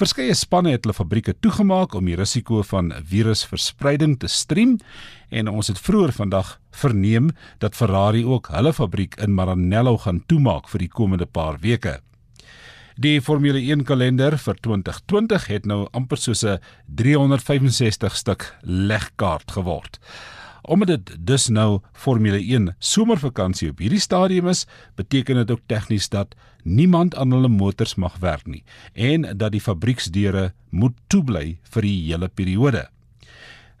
Verskeie 0.00 0.34
spanne 0.34 0.72
het 0.74 0.84
hulle 0.84 0.96
fabrieke 0.96 1.34
toegemaak 1.44 1.94
om 1.94 2.08
die 2.08 2.16
risiko 2.18 2.62
van 2.66 2.92
virusverspreiding 3.06 4.16
te 4.20 4.28
strem 4.28 4.78
en 5.30 5.50
ons 5.52 5.70
het 5.70 5.78
vroeër 5.78 6.12
vandag 6.16 6.56
verneem 6.82 7.30
dat 7.62 7.76
Ferrari 7.78 8.24
ook 8.24 8.50
hulle 8.54 8.72
fabriek 8.72 9.18
in 9.20 9.34
Maranello 9.36 9.98
gaan 9.98 10.22
toemaak 10.26 10.70
vir 10.72 10.86
die 10.86 10.92
komende 10.92 11.26
paar 11.26 11.60
weke. 11.62 12.00
Die 13.00 13.20
Formule 13.24 13.60
1 13.62 13.86
kalender 13.88 14.34
vir 14.36 14.58
2020 14.60 15.46
het 15.48 15.66
nou 15.66 15.86
amper 15.96 16.18
soos 16.18 16.44
'n 16.44 16.58
365 16.86 18.16
stuk 18.16 18.56
legkaart 18.62 19.50
geword. 19.50 19.98
Omdat 20.62 20.88
dit 20.88 21.16
dus 21.26 21.48
nou 21.48 21.80
Formule 21.92 22.38
1 22.38 22.74
somervakansie 22.78 23.70
op 23.70 23.78
hierdie 23.78 24.00
stadium 24.00 24.48
is, 24.48 24.66
beteken 24.94 25.40
dit 25.40 25.50
ook 25.50 25.64
tegnies 25.66 26.08
dat 26.08 26.34
niemand 26.62 27.16
aan 27.16 27.32
hulle 27.32 27.48
motors 27.48 27.94
mag 27.94 28.18
werk 28.20 28.46
nie 28.46 28.64
en 28.92 29.26
dat 29.38 29.52
die 29.52 29.60
fabrieksdeure 29.60 30.52
moet 30.70 30.96
toebly 31.06 31.58
vir 31.62 31.82
die 31.82 31.96
hele 32.10 32.28
periode. 32.28 32.88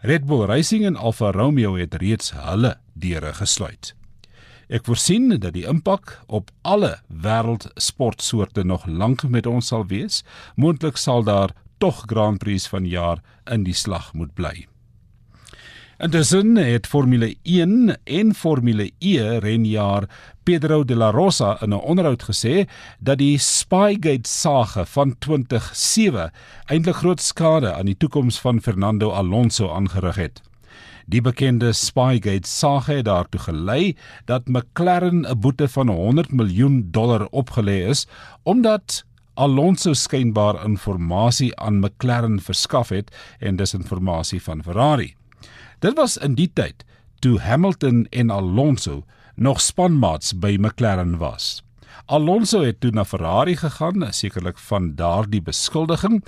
Red 0.00 0.24
Bull 0.24 0.46
Racing 0.48 0.86
en 0.88 0.96
Alfa 0.96 1.30
Romeo 1.30 1.76
het 1.76 1.94
reeds 2.00 2.32
hulle 2.32 2.78
deure 2.94 3.34
gesluit. 3.36 3.94
Ek 4.70 4.86
voorsien 4.86 5.28
dat 5.42 5.52
die 5.56 5.66
impak 5.68 6.14
op 6.30 6.52
alle 6.62 6.94
wêreldsportsoorte 7.10 8.62
nog 8.64 8.86
lank 8.86 9.26
met 9.28 9.48
ons 9.50 9.72
sal 9.72 9.88
wees. 9.90 10.22
Moontlik 10.54 10.96
sal 10.96 11.26
daar 11.26 11.52
tog 11.82 12.04
Grand 12.06 12.38
Prix 12.38 12.70
van 12.70 12.86
jaar 12.86 13.18
in 13.50 13.66
die 13.66 13.74
slag 13.74 14.12
moet 14.14 14.32
bly. 14.38 14.69
Intussen 16.00 16.56
het 16.56 16.86
Formule 16.86 17.34
1 17.42 17.98
en 18.04 18.34
Formule 18.34 18.90
E 18.98 19.38
renjaer 19.38 20.06
Pedro 20.42 20.84
de 20.84 20.96
la 20.96 21.10
Rosa 21.10 21.58
in 21.60 21.74
'n 21.74 21.82
onderhoud 21.92 22.22
gesê 22.22 22.64
dat 23.00 23.18
die 23.18 23.38
Spygate 23.38 24.28
sage 24.28 24.86
van 24.86 25.18
2007 25.18 26.32
eintlik 26.64 26.94
groot 26.94 27.20
skade 27.20 27.72
aan 27.72 27.84
die 27.84 27.96
toekoms 27.96 28.40
van 28.40 28.60
Fernando 28.60 29.10
Alonso 29.10 29.68
aangerig 29.68 30.16
het. 30.16 30.40
Die 31.06 31.20
bekende 31.20 31.72
Spygate 31.72 32.48
sage 32.48 32.92
het 32.92 33.04
daartoe 33.04 33.40
gelei 33.40 33.96
dat 34.24 34.48
McLaren 34.48 35.26
'n 35.28 35.38
boete 35.38 35.68
van 35.68 35.88
100 35.88 36.32
miljoen 36.32 36.88
dollar 36.90 37.28
opgelê 37.30 37.88
is 37.88 38.06
omdat 38.42 39.04
Alonso 39.34 39.92
skynbaar 39.92 40.64
inligting 40.64 41.56
aan 41.56 41.78
McLaren 41.78 42.40
verskaf 42.40 42.88
het 42.88 43.16
en 43.38 43.56
dis 43.56 43.74
inligting 43.74 44.40
van 44.40 44.62
Ferrari. 44.62 45.18
Dit 45.80 45.96
was 45.96 46.18
in 46.20 46.34
die 46.36 46.50
tyd 46.52 46.84
toe 47.24 47.38
Hamilton 47.40 48.04
en 48.10 48.30
Alonso 48.30 49.04
nog 49.34 49.60
spanmaats 49.64 50.34
by 50.36 50.58
McLaren 50.60 51.16
was. 51.16 51.62
Alonso 52.04 52.60
het 52.60 52.80
toe 52.80 52.90
na 52.92 53.04
Ferrari 53.04 53.56
gegaan, 53.56 54.04
sekerlik 54.12 54.58
van 54.58 54.94
daardie 54.94 55.40
beskuldiging. 55.42 56.20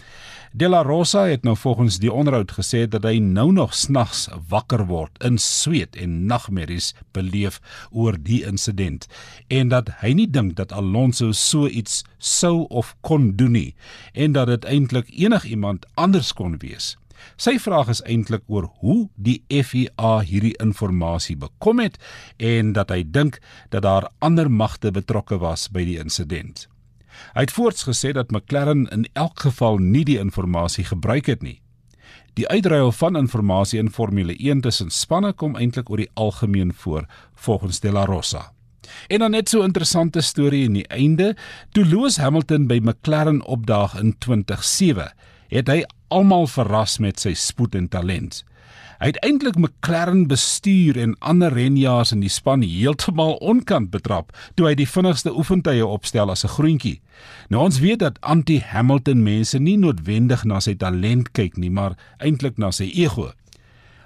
De 0.53 0.69
La 0.69 0.83
Rosa 0.83 1.27
het 1.27 1.43
nou 1.43 1.57
volgens 1.57 1.99
die 1.99 2.13
onderhoud 2.13 2.53
gesê 2.57 2.87
dat 2.89 3.05
hy 3.05 3.19
nou 3.21 3.53
nog 3.53 3.75
snags 3.75 4.29
wakker 4.49 4.87
word 4.89 5.21
in 5.25 5.37
sweet 5.39 5.97
en 5.97 6.25
nagmerries 6.27 6.95
beleef 7.13 7.61
oor 7.91 8.17
die 8.17 8.43
insident 8.49 9.05
en 9.49 9.69
dat 9.69 9.93
hy 10.01 10.15
nie 10.17 10.29
dink 10.31 10.57
dat 10.57 10.73
Alonso 10.73 11.33
so 11.33 11.69
iets 11.69 12.05
sou 12.19 12.65
of 12.69 12.97
kon 13.01 13.33
doen 13.37 13.57
nie 13.57 13.75
en 14.13 14.33
dat 14.33 14.49
dit 14.53 14.65
eintlik 14.65 15.13
enigiemand 15.13 15.85
anders 15.95 16.33
kon 16.33 16.57
wees. 16.65 16.97
Sy 17.37 17.59
vraag 17.59 17.88
is 17.88 18.02
eintlik 18.02 18.43
oor 18.47 18.69
hoe 18.81 19.09
die 19.17 19.43
FIA 19.49 20.21
hierdie 20.21 20.55
inligting 20.62 21.37
bekom 21.38 21.81
het 21.83 21.99
en 22.37 22.73
dat 22.73 22.91
hy 22.91 23.02
dink 23.05 23.41
dat 23.71 23.83
daar 23.83 24.11
ander 24.19 24.50
magte 24.50 24.91
betrokke 24.91 25.38
was 25.38 25.69
by 25.69 25.85
die 25.85 25.99
insident. 25.99 26.69
Hy 27.35 27.45
het 27.47 27.52
voorts 27.52 27.85
gesê 27.85 28.12
dat 28.12 28.31
McLaren 28.31 28.87
in 28.93 29.05
elk 29.12 29.41
geval 29.41 29.79
nie 29.79 30.05
die 30.05 30.19
inligting 30.19 30.85
gebruik 30.88 31.26
het 31.26 31.43
nie. 31.43 31.61
Die 32.35 32.49
uitruil 32.49 32.93
van 32.93 33.17
inligting 33.17 33.79
in 33.79 33.91
Formule 33.93 34.37
1 34.37 34.61
tussen 34.61 34.91
spanne 34.91 35.33
kom 35.33 35.57
eintlik 35.57 35.91
oor 35.91 36.00
die 36.00 36.11
algemeen 36.14 36.73
voor 36.73 37.07
volgens 37.35 37.81
De 37.81 37.93
La 37.93 38.05
Rosa. 38.05 38.52
En 39.09 39.19
dan 39.19 39.31
net 39.31 39.49
so 39.49 39.61
'n 39.61 39.64
interessante 39.64 40.21
storie 40.21 40.64
in 40.64 40.73
die 40.73 40.87
einde, 40.87 41.37
toe 41.71 41.85
Lewis 41.85 42.17
Hamilton 42.17 42.67
by 42.67 42.81
McLaren 42.83 43.45
opdaag 43.45 43.99
in 44.00 44.19
2007, 44.19 45.12
het 45.53 45.69
hy 45.69 45.83
almal 46.13 46.49
verras 46.51 46.99
met 46.99 47.21
sy 47.21 47.35
spoed 47.37 47.77
en 47.77 47.89
talent. 47.93 48.43
Hy 49.03 49.09
het 49.11 49.19
eintlik 49.27 49.57
McLaren 49.59 50.29
bestuur 50.31 50.95
en 51.03 51.17
ander 51.27 51.51
renjaars 51.51 52.13
in 52.15 52.21
die 52.23 52.31
span 52.31 52.63
heeltemal 52.63 53.35
onkant 53.43 53.91
betrap 53.91 54.31
toe 54.55 54.69
hy 54.69 54.77
die 54.79 54.87
vinnigste 54.87 55.33
oefentye 55.35 55.83
opstel 55.83 56.31
as 56.31 56.45
'n 56.45 56.55
groentjie. 56.55 57.01
Nou 57.51 57.65
ons 57.65 57.81
weet 57.83 57.99
dat 57.99 58.21
anti-Hamilton 58.21 59.23
mense 59.23 59.59
nie 59.59 59.77
noodwendig 59.77 60.45
na 60.45 60.61
sy 60.61 60.75
talent 60.75 61.33
kyk 61.33 61.57
nie, 61.57 61.71
maar 61.71 61.97
eintlik 62.19 62.59
na 62.59 62.71
sy 62.71 62.93
ego. 62.95 63.33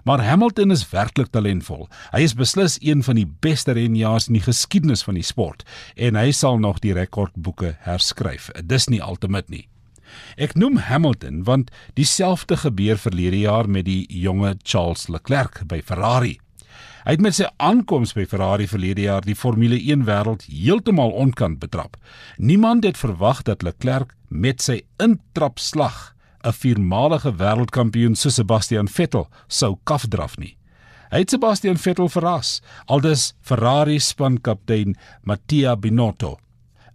Maar 0.04 0.24
Hamilton 0.24 0.70
is 0.70 0.90
werklik 0.90 1.28
talentvol. 1.28 1.88
Hy 2.12 2.20
is 2.20 2.34
beslis 2.34 2.78
een 2.80 3.02
van 3.02 3.14
die 3.16 3.26
beste 3.40 3.72
renjaars 3.72 4.28
in 4.28 4.34
die 4.34 4.46
geskiedenis 4.46 5.02
van 5.02 5.14
die 5.14 5.22
sport 5.22 5.64
en 5.96 6.14
hy 6.14 6.30
sal 6.32 6.58
nog 6.58 6.78
die 6.80 6.94
rekordboeke 6.94 7.76
herskryf. 7.80 8.50
Dis 8.64 8.88
nie 8.88 9.02
altemit 9.02 9.50
nie. 9.50 9.68
Ek 10.36 10.54
noem 10.54 10.76
Hamilton 10.76 11.44
want 11.44 11.70
dieselfde 11.94 12.56
gebeur 12.56 12.98
verlede 12.98 13.38
jaar 13.38 13.68
met 13.68 13.84
die 13.84 14.06
jonge 14.08 14.56
Charles 14.62 15.08
Leclerc 15.08 15.62
by 15.66 15.80
Ferrari. 15.84 16.38
Hy 17.06 17.14
het 17.14 17.22
met 17.22 17.36
sy 17.38 17.46
aankoms 17.62 18.16
by 18.16 18.24
Ferrari 18.26 18.66
verlede 18.66 19.04
jaar 19.04 19.22
die 19.22 19.36
Formule 19.38 19.78
1 19.78 20.04
wêreld 20.08 20.42
heeltemal 20.50 21.12
onkant 21.14 21.60
betrap. 21.62 21.94
Niemand 22.36 22.84
het 22.84 22.98
verwag 22.98 23.44
dat 23.46 23.62
Leclerc 23.62 24.16
met 24.28 24.62
sy 24.62 24.80
intrapslag 24.98 26.16
'n 26.42 26.52
viermalige 26.52 27.32
wêreldkampioen 27.38 28.14
soos 28.14 28.34
Sebastian 28.34 28.88
Vettel 28.88 29.28
sou 29.48 29.78
kafdraf 29.84 30.36
nie. 30.38 30.56
Hy 31.10 31.18
het 31.22 31.30
Sebastian 31.30 31.78
Vettel 31.78 32.08
verras, 32.08 32.60
aldus 32.86 33.34
Ferrari 33.40 33.98
spankaptein 33.98 34.96
Mattia 35.22 35.76
Binotto. 35.76 36.38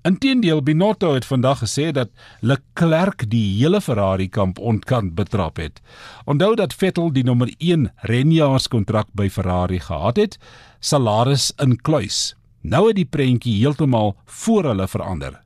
Inteendeel 0.02 0.64
Binotto 0.64 1.14
het 1.14 1.26
vandag 1.26 1.60
gesê 1.62 1.92
dat 1.94 2.10
Leclerc 2.40 3.28
die 3.30 3.60
hele 3.60 3.82
Ferrari 3.82 4.26
kamp 4.30 4.58
ontkant 4.60 5.14
betrap 5.14 5.62
het. 5.62 5.78
Onthou 6.26 6.56
dat 6.56 6.74
Vettel 6.74 7.14
die 7.14 7.24
nommer 7.24 7.54
1 7.58 7.92
renjaarskontrak 8.10 9.14
by 9.14 9.30
Ferrari 9.30 9.80
gehad 9.80 10.18
het, 10.18 10.40
salaris 10.80 11.52
inkluis. 11.62 12.34
Nou 12.62 12.88
het 12.88 12.98
die 12.98 13.06
prentjie 13.06 13.60
heeltemal 13.60 14.16
voor 14.26 14.72
hulle 14.72 14.88
verander. 14.88 15.38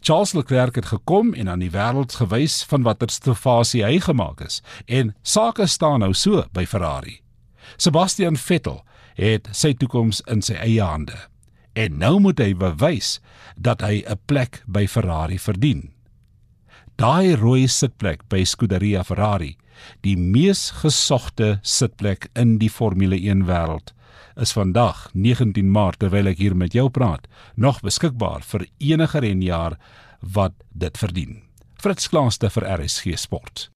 Charles 0.00 0.34
Leclerc 0.34 0.74
het 0.74 0.90
gekom 0.90 1.34
en 1.34 1.48
aan 1.48 1.62
die 1.62 1.70
wêreld 1.70 2.18
gewys 2.18 2.64
van 2.66 2.82
watter 2.82 3.10
stofasie 3.10 3.84
hy 3.86 4.00
gemaak 4.02 4.42
is 4.42 4.58
en 4.86 5.14
sake 5.22 5.66
staan 5.66 6.02
nou 6.02 6.12
so 6.14 6.42
by 6.52 6.66
Ferrari. 6.66 7.20
Sebastian 7.76 8.36
Vettel 8.36 8.82
het 9.14 9.48
sy 9.52 9.72
toekoms 9.74 10.20
in 10.26 10.42
sy 10.42 10.58
eie 10.58 10.82
hande 10.82 11.29
en 11.80 11.96
nou 12.00 12.18
moet 12.20 12.40
hy 12.42 12.52
bewys 12.58 13.18
dat 13.56 13.80
hy 13.84 14.02
'n 14.04 14.20
plek 14.26 14.62
by 14.66 14.86
Ferrari 14.86 15.38
verdien. 15.38 15.90
Daai 16.96 17.36
rooi 17.36 17.68
sitplek 17.68 18.28
by 18.28 18.44
Scuderia 18.44 19.02
Ferrari, 19.04 19.56
die 20.02 20.16
mees 20.16 20.70
gesogte 20.82 21.58
sitplek 21.62 22.28
in 22.36 22.58
die 22.58 22.68
Formule 22.68 23.16
1 23.16 23.46
wêreld, 23.46 23.94
is 24.36 24.52
vandag 24.52 25.08
19 25.14 25.70
Maart 25.70 25.98
terwyl 25.98 26.28
ek 26.28 26.38
hier 26.38 26.54
met 26.54 26.72
jou 26.72 26.90
praat, 26.90 27.26
nog 27.56 27.80
beskikbaar 27.80 28.42
vir 28.42 28.66
enige 28.78 29.20
renjaer 29.20 29.78
wat 30.20 30.52
dit 30.72 30.98
verdien. 30.98 31.42
Fritz 31.80 32.08
Klaaste 32.08 32.50
vir 32.50 32.68
RSG 32.68 33.16
Sport. 33.16 33.70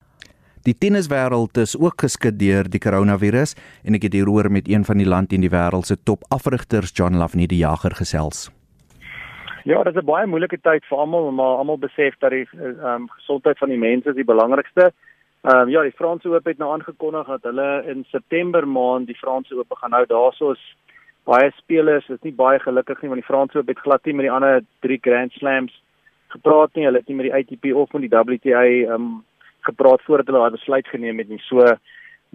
Die 0.65 0.73
tenniswêreld 0.73 1.59
is 1.61 1.75
ook 1.77 2.01
geskit 2.01 2.39
deur 2.41 2.65
die 2.73 2.79
koronavirus 2.81 3.51
en 3.85 3.93
ek 3.93 4.07
het 4.07 4.15
hieroor 4.17 4.47
met 4.49 4.65
een 4.65 4.81
van 4.87 4.97
die 4.97 5.05
land 5.05 5.33
in 5.37 5.43
die 5.45 5.51
wêreld 5.53 5.85
se 5.85 5.93
top 6.09 6.23
afrigters 6.33 6.89
John 6.97 7.19
Lavnie 7.21 7.45
die 7.51 7.59
Jager 7.59 7.93
gesels. 7.93 8.47
Ja, 9.69 9.83
dit 9.83 9.93
is 9.93 10.01
'n 10.01 10.05
baie 10.05 10.25
moeilike 10.25 10.57
tyd 10.57 10.81
vir 10.89 10.97
almal, 10.97 11.31
maar 11.31 11.57
almal 11.61 11.77
besef 11.77 12.17
dat 12.17 12.31
die 12.31 12.47
ehm 12.53 12.85
um, 12.85 13.09
gesondheid 13.09 13.57
van 13.57 13.69
die 13.69 13.77
mense 13.77 14.09
is 14.09 14.15
die 14.15 14.31
belangrikste. 14.33 14.91
Ehm 15.43 15.55
um, 15.55 15.69
ja, 15.69 15.81
die 15.81 15.97
Franse 15.99 16.29
Oop 16.29 16.45
het 16.45 16.57
nou 16.57 16.71
aangekondig 16.73 17.27
dat 17.27 17.43
hulle 17.43 17.83
in 17.85 18.03
September 18.09 18.67
maand 18.67 19.07
die 19.07 19.21
Franse 19.21 19.55
Oop 19.55 19.69
gaan 19.69 19.93
hou. 19.93 20.05
Daarsoos 20.05 20.75
baie 21.25 21.51
spelers 21.57 22.09
is 22.09 22.21
nie 22.21 22.33
baie 22.33 22.59
gelukkig 22.59 23.01
nie 23.01 23.09
want 23.09 23.21
die 23.21 23.33
Franse 23.33 23.57
Oop 23.57 23.67
het 23.67 23.79
glad 23.79 24.05
nie 24.05 24.13
met 24.13 24.25
die 24.25 24.31
ander 24.31 24.63
3 24.79 24.97
Grand 25.01 25.31
Slams 25.31 25.83
gepraat 26.27 26.73
nie. 26.73 26.85
Hulle 26.85 26.97
het 26.97 27.07
nie 27.07 27.15
met 27.15 27.25
die 27.25 27.35
ATP 27.35 27.75
of 27.75 27.93
met 27.93 28.01
die 28.01 28.17
WTA 28.17 28.65
ehm 28.65 28.93
um, 28.93 29.23
gepraat 29.65 30.03
voordat 30.05 30.29
hulle 30.29 30.43
daai 30.43 30.57
besluit 30.57 30.87
geneem 30.93 31.19
het 31.21 31.29
nie. 31.29 31.41
So 31.47 31.65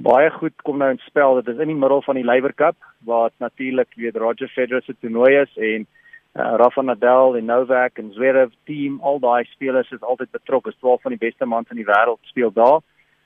baie 0.00 0.30
goed 0.30 0.54
kom 0.66 0.78
nou 0.80 0.90
in 0.94 1.00
spel. 1.06 1.40
Dit 1.40 1.54
is 1.54 1.62
in 1.62 1.72
die 1.72 1.78
middel 1.78 2.02
van 2.02 2.18
die 2.18 2.26
Laver 2.26 2.54
Cup 2.54 2.76
waar 3.06 3.30
natuurlik 3.38 3.96
weet 3.96 4.16
Roger 4.16 4.48
Federer 4.48 4.82
se 4.82 4.94
toernooi 5.00 5.34
is 5.40 5.56
en 5.56 5.86
uh, 5.86 6.54
Rafa 6.62 6.82
Nadal 6.82 7.36
en 7.36 7.44
Novak 7.44 7.98
en 7.98 8.12
Zverev 8.12 8.52
team 8.64 9.00
al 9.02 9.20
daai 9.20 9.44
spelers 9.50 9.90
is 9.90 10.02
altyd 10.02 10.30
betrokke. 10.30 10.70
Is 10.70 10.80
12 10.80 11.02
van 11.02 11.16
die 11.16 11.24
beste 11.26 11.46
mans 11.46 11.70
in 11.70 11.80
die 11.80 11.88
wêreld 11.88 12.20
speel 12.32 12.52
daar. 12.52 12.80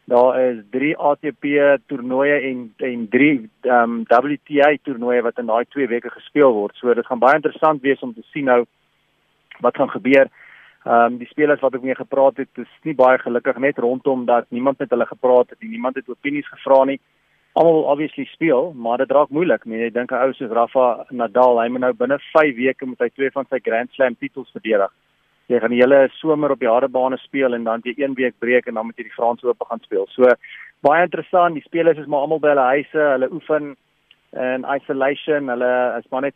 Daar 0.04 0.40
is 0.40 0.58
3 0.70 0.96
ATP 0.96 1.44
toernooie 1.88 2.40
en 2.50 2.64
en 2.76 3.08
3 3.08 3.50
um, 3.62 4.02
WTA 4.08 4.74
toernooie 4.82 5.22
wat 5.22 5.38
in 5.38 5.46
daai 5.48 5.64
2 5.68 5.88
weke 5.88 6.10
gespeel 6.10 6.52
word. 6.52 6.76
So 6.76 6.94
dit 6.94 7.06
gaan 7.06 7.22
baie 7.22 7.40
interessant 7.40 7.82
wees 7.82 8.02
om 8.02 8.14
te 8.14 8.24
sien 8.32 8.44
nou 8.44 8.64
wat 9.60 9.76
gaan 9.76 9.90
gebeur. 9.90 10.28
Ehm 10.84 11.14
um, 11.14 11.18
die 11.18 11.28
spelers 11.30 11.62
wat 11.64 11.74
ek 11.78 11.82
mee 11.82 11.94
gepraat 11.96 12.36
het, 12.36 12.50
is 12.60 12.72
nie 12.84 12.92
baie 12.94 13.16
gelukkig 13.18 13.56
net 13.56 13.78
rondom 13.80 14.26
dat 14.28 14.44
niemand 14.52 14.78
met 14.78 14.90
hulle 14.92 15.06
gepraat 15.08 15.50
het 15.50 15.62
en 15.62 15.70
niemand 15.72 15.96
het 15.96 16.08
opinies 16.12 16.48
gevra 16.48 16.84
nie. 16.84 16.98
Almal 17.54 17.86
obviously 17.92 18.24
speel, 18.24 18.72
maar 18.76 18.98
dit 18.98 19.10
raak 19.10 19.30
moeilik. 19.30 19.64
Mens 19.64 19.92
dink 19.94 20.12
'n 20.12 20.20
ou 20.24 20.32
soos 20.32 20.50
Rafa 20.50 21.06
Nadal, 21.10 21.60
hy 21.60 21.68
moet 21.68 21.80
nou 21.80 21.92
binne 21.92 22.18
5 22.18 22.56
weke 22.56 22.86
met 22.86 23.00
hy 23.00 23.08
twee 23.08 23.30
van 23.30 23.46
sy 23.48 23.58
Grand 23.62 23.90
Slam 23.92 24.16
titels 24.16 24.50
verdedig. 24.50 24.92
Jy 25.48 25.60
gaan 25.60 25.70
die 25.70 25.80
hele 25.80 26.08
somer 26.08 26.50
op 26.50 26.60
die 26.60 26.68
hardebane 26.68 27.16
speel 27.16 27.54
en 27.54 27.64
dan 27.64 27.80
jy 27.84 27.94
een 27.96 28.14
week 28.14 28.34
breek 28.38 28.66
en 28.66 28.74
dan 28.74 28.86
moet 28.86 28.96
jy 28.96 29.04
die 29.04 29.16
Franse 29.16 29.48
Ope 29.48 29.64
gaan 29.64 29.80
speel. 29.80 30.06
So 30.08 30.24
baie 30.82 31.02
interessant. 31.02 31.54
Die 31.54 31.62
spelers 31.62 31.98
is 31.98 32.06
maar 32.06 32.20
almal 32.20 32.40
by 32.40 32.48
hulle 32.48 32.68
huise, 32.76 32.98
hulle 32.98 33.32
oefen 33.32 33.76
in 34.32 34.64
isolation. 34.76 35.48
Hulle 35.48 35.98
is 35.98 36.10
maar 36.10 36.22
net 36.22 36.34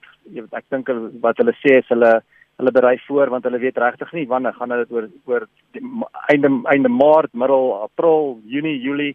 ek 0.52 0.64
dink 0.70 0.88
wat 1.20 1.36
hulle 1.36 1.52
sê 1.52 1.78
is 1.78 1.88
hulle 1.88 2.22
hulle 2.58 2.74
berei 2.74 2.96
voor 3.06 3.30
want 3.30 3.44
hulle 3.46 3.60
weet 3.62 3.78
regtig 3.78 4.12
nie 4.12 4.26
wanneer 4.26 4.54
gaan 4.54 4.74
hulle 4.74 4.86
dit 4.86 4.94
oor 4.96 5.08
oor 5.30 5.46
einde 6.32 6.50
einde 6.72 6.90
maart, 6.90 7.32
middel 7.32 7.72
april, 7.82 8.38
junie, 8.44 8.78
julie 8.82 9.14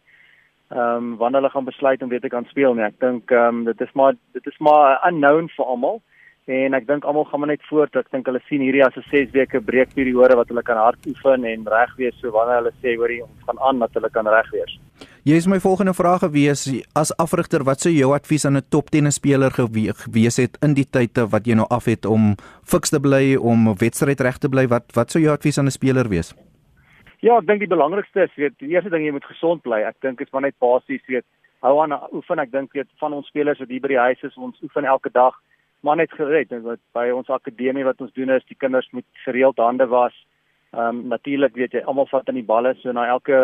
ehm 0.73 0.95
um, 0.95 1.17
wanneer 1.17 1.41
hulle 1.41 1.53
gaan 1.53 1.65
besluit 1.65 2.01
om 2.01 2.09
weer 2.09 2.21
te 2.21 2.31
kan 2.33 2.45
speel 2.49 2.73
nie. 2.73 2.85
Ek 2.87 2.99
dink 3.03 3.31
ehm 3.31 3.61
um, 3.61 3.63
dit 3.67 3.81
is 3.81 3.91
maar 3.93 4.15
dit 4.33 4.47
is 4.47 4.59
maar 4.59 4.99
unknown 5.09 5.51
vir 5.57 5.65
almal 5.65 6.01
en 6.45 6.73
ek 6.73 6.87
dink 6.87 7.05
almal 7.05 7.27
gaan 7.29 7.39
maar 7.39 7.51
net 7.51 7.67
voort. 7.69 7.95
Ek 7.95 8.09
dink 8.11 8.25
hulle 8.27 8.41
sien 8.47 8.63
hierdie 8.63 8.85
as 8.85 8.97
'n 8.97 9.05
6 9.11 9.31
weke 9.35 9.61
breekperiode 9.61 10.35
wat 10.39 10.49
hulle 10.49 10.63
kan 10.63 10.77
hard 10.77 11.05
oefen 11.07 11.45
en 11.45 11.67
reg 11.75 11.93
wees 11.97 12.15
so 12.21 12.31
wanneer 12.31 12.63
hulle 12.63 12.73
sê 12.81 12.95
hoor 12.97 13.11
jy 13.11 13.21
ons 13.21 13.45
gaan 13.47 13.59
aan 13.59 13.79
dat 13.79 13.93
hulle 13.93 14.09
kan 14.09 14.27
reg 14.27 14.49
wees. 14.51 14.79
Jy 15.23 15.37
is 15.39 15.45
my 15.47 15.55
volgende 15.63 15.93
vraag 15.95 16.19
gewees 16.19 16.65
as 16.99 17.13
afrigter 17.15 17.63
wat 17.63 17.79
sou 17.79 17.91
jou 17.95 18.09
advies 18.11 18.43
aan 18.45 18.57
'n 18.59 18.67
top 18.75 18.89
tennisspeler 18.91 19.51
gewees 19.55 20.35
het 20.35 20.57
in 20.59 20.73
die 20.75 20.83
tye 20.83 21.07
wat 21.31 21.47
jy 21.47 21.55
nou 21.55 21.65
af 21.69 21.85
het 21.85 22.05
om 22.05 22.35
fiks 22.67 22.89
te 22.89 22.99
bly 22.99 23.37
om 23.39 23.71
wedstryd 23.79 24.19
reg 24.19 24.37
te 24.37 24.49
bly 24.49 24.67
wat 24.67 24.91
wat 24.91 25.11
sou 25.11 25.23
jou 25.23 25.31
advies 25.31 25.57
aan 25.57 25.67
'n 25.67 25.79
speler 25.79 26.09
wees? 26.09 26.35
Ja, 27.21 27.37
ek 27.37 27.47
dink 27.47 27.59
die 27.59 27.75
belangrikste 27.75 28.23
is 28.23 28.35
weet 28.35 28.59
die 28.59 28.75
eerste 28.75 28.89
ding 28.89 29.05
jy 29.05 29.11
moet 29.11 29.23
gesond 29.23 29.61
bly. 29.61 29.79
Ek 29.87 29.95
dink 30.01 30.17
dit 30.17 30.27
is 30.27 30.33
maar 30.33 30.41
net 30.41 30.59
basies 30.59 31.07
weet 31.07 31.25
hou 31.61 31.81
aan 31.81 31.99
oefen. 32.11 32.39
Ek 32.39 32.51
dink 32.51 32.73
weet 32.73 32.89
van 32.99 33.13
ons 33.13 33.27
spelers 33.27 33.59
wat 33.59 33.69
hier 33.69 33.81
by 33.81 33.87
die 33.87 34.05
huis 34.07 34.23
is, 34.23 34.35
ons 34.35 34.61
oefen 34.61 34.83
elke 34.83 35.09
dag 35.09 35.33
maar 35.83 35.95
net 35.95 36.11
gered 36.11 36.51
en 36.51 36.63
wat 36.63 36.79
by 36.93 37.11
ons 37.11 37.29
akademie 37.29 37.85
wat 37.85 38.01
ons 38.01 38.13
doen 38.13 38.29
is 38.29 38.43
die 38.47 38.57
kinders 38.59 38.89
moet 38.91 39.05
gereeld 39.25 39.57
hande 39.57 39.87
was. 39.87 40.13
Ehm 40.73 40.87
um, 40.87 41.07
natuurlik 41.07 41.55
weet 41.55 41.71
jy 41.71 41.81
almal 41.85 42.07
vat 42.09 42.29
aan 42.29 42.39
die 42.39 42.49
balle 42.49 42.73
so 42.81 42.91
na 42.91 43.05
elke 43.07 43.37